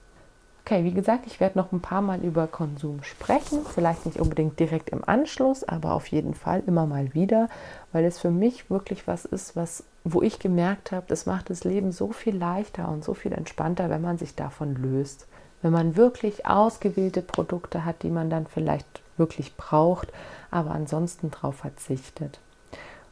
Okay, 0.68 0.82
wie 0.82 0.92
gesagt, 0.92 1.28
ich 1.28 1.38
werde 1.38 1.56
noch 1.56 1.70
ein 1.70 1.80
paar 1.80 2.02
Mal 2.02 2.24
über 2.24 2.48
Konsum 2.48 3.04
sprechen, 3.04 3.64
vielleicht 3.64 4.04
nicht 4.04 4.18
unbedingt 4.18 4.58
direkt 4.58 4.90
im 4.90 5.08
Anschluss, 5.08 5.62
aber 5.62 5.92
auf 5.92 6.08
jeden 6.08 6.34
Fall 6.34 6.60
immer 6.66 6.86
mal 6.86 7.14
wieder, 7.14 7.48
weil 7.92 8.04
es 8.04 8.18
für 8.18 8.32
mich 8.32 8.68
wirklich 8.68 9.06
was 9.06 9.26
ist, 9.26 9.54
was 9.54 9.84
wo 10.02 10.22
ich 10.22 10.40
gemerkt 10.40 10.90
habe, 10.90 11.06
das 11.06 11.24
macht 11.24 11.50
das 11.50 11.62
Leben 11.62 11.92
so 11.92 12.10
viel 12.10 12.36
leichter 12.36 12.88
und 12.88 13.04
so 13.04 13.14
viel 13.14 13.32
entspannter, 13.32 13.90
wenn 13.90 14.02
man 14.02 14.18
sich 14.18 14.34
davon 14.34 14.74
löst. 14.74 15.28
Wenn 15.62 15.70
man 15.70 15.94
wirklich 15.94 16.46
ausgewählte 16.46 17.22
Produkte 17.22 17.84
hat, 17.84 18.02
die 18.02 18.10
man 18.10 18.28
dann 18.28 18.48
vielleicht 18.48 19.02
wirklich 19.16 19.54
braucht, 19.54 20.12
aber 20.50 20.72
ansonsten 20.72 21.30
darauf 21.30 21.54
verzichtet. 21.54 22.40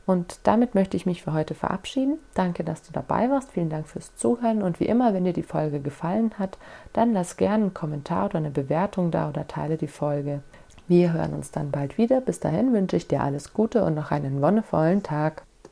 Und 0.07 0.41
damit 0.43 0.75
möchte 0.75 0.97
ich 0.97 1.07
mich 1.07 1.23
für 1.23 1.33
heute 1.33 1.55
verabschieden. 1.55 2.19
Danke, 2.35 2.63
dass 2.63 2.83
du 2.83 2.93
dabei 2.93 3.31
warst. 3.31 3.53
Vielen 3.53 3.71
Dank 3.71 3.89
fürs 3.89 4.15
Zuhören. 4.17 4.63
Und 4.63 4.81
wie 4.81 4.87
immer, 4.87 5.15
wenn 5.15 5.25
dir 5.25 5.33
die 5.33 5.43
Folge 5.43 5.81
gefallen 5.81 6.33
hat, 6.39 6.59
dann 6.93 7.13
lass 7.13 7.37
gerne 7.37 7.65
einen 7.65 7.75
Kommentar 7.75 8.27
oder 8.27 8.39
eine 8.39 8.51
Bewertung 8.51 9.11
da 9.11 9.29
oder 9.29 9.47
teile 9.47 9.77
die 9.77 9.89
Folge. 9.89 10.43
Wir 10.87 11.15
hören 11.15 11.33
uns 11.33 11.51
dann 11.51 11.71
bald 11.71 11.97
wieder. 11.97 12.21
Bis 12.21 12.41
dahin 12.41 12.75
wünsche 12.75 12.97
ich 12.97 13.09
dir 13.09 13.23
alles 13.23 13.55
Gute 13.55 13.85
und 13.85 13.95
noch 13.95 14.11
einen 14.11 14.43
wonnevollen 14.43 15.03
Tag. 15.03 15.43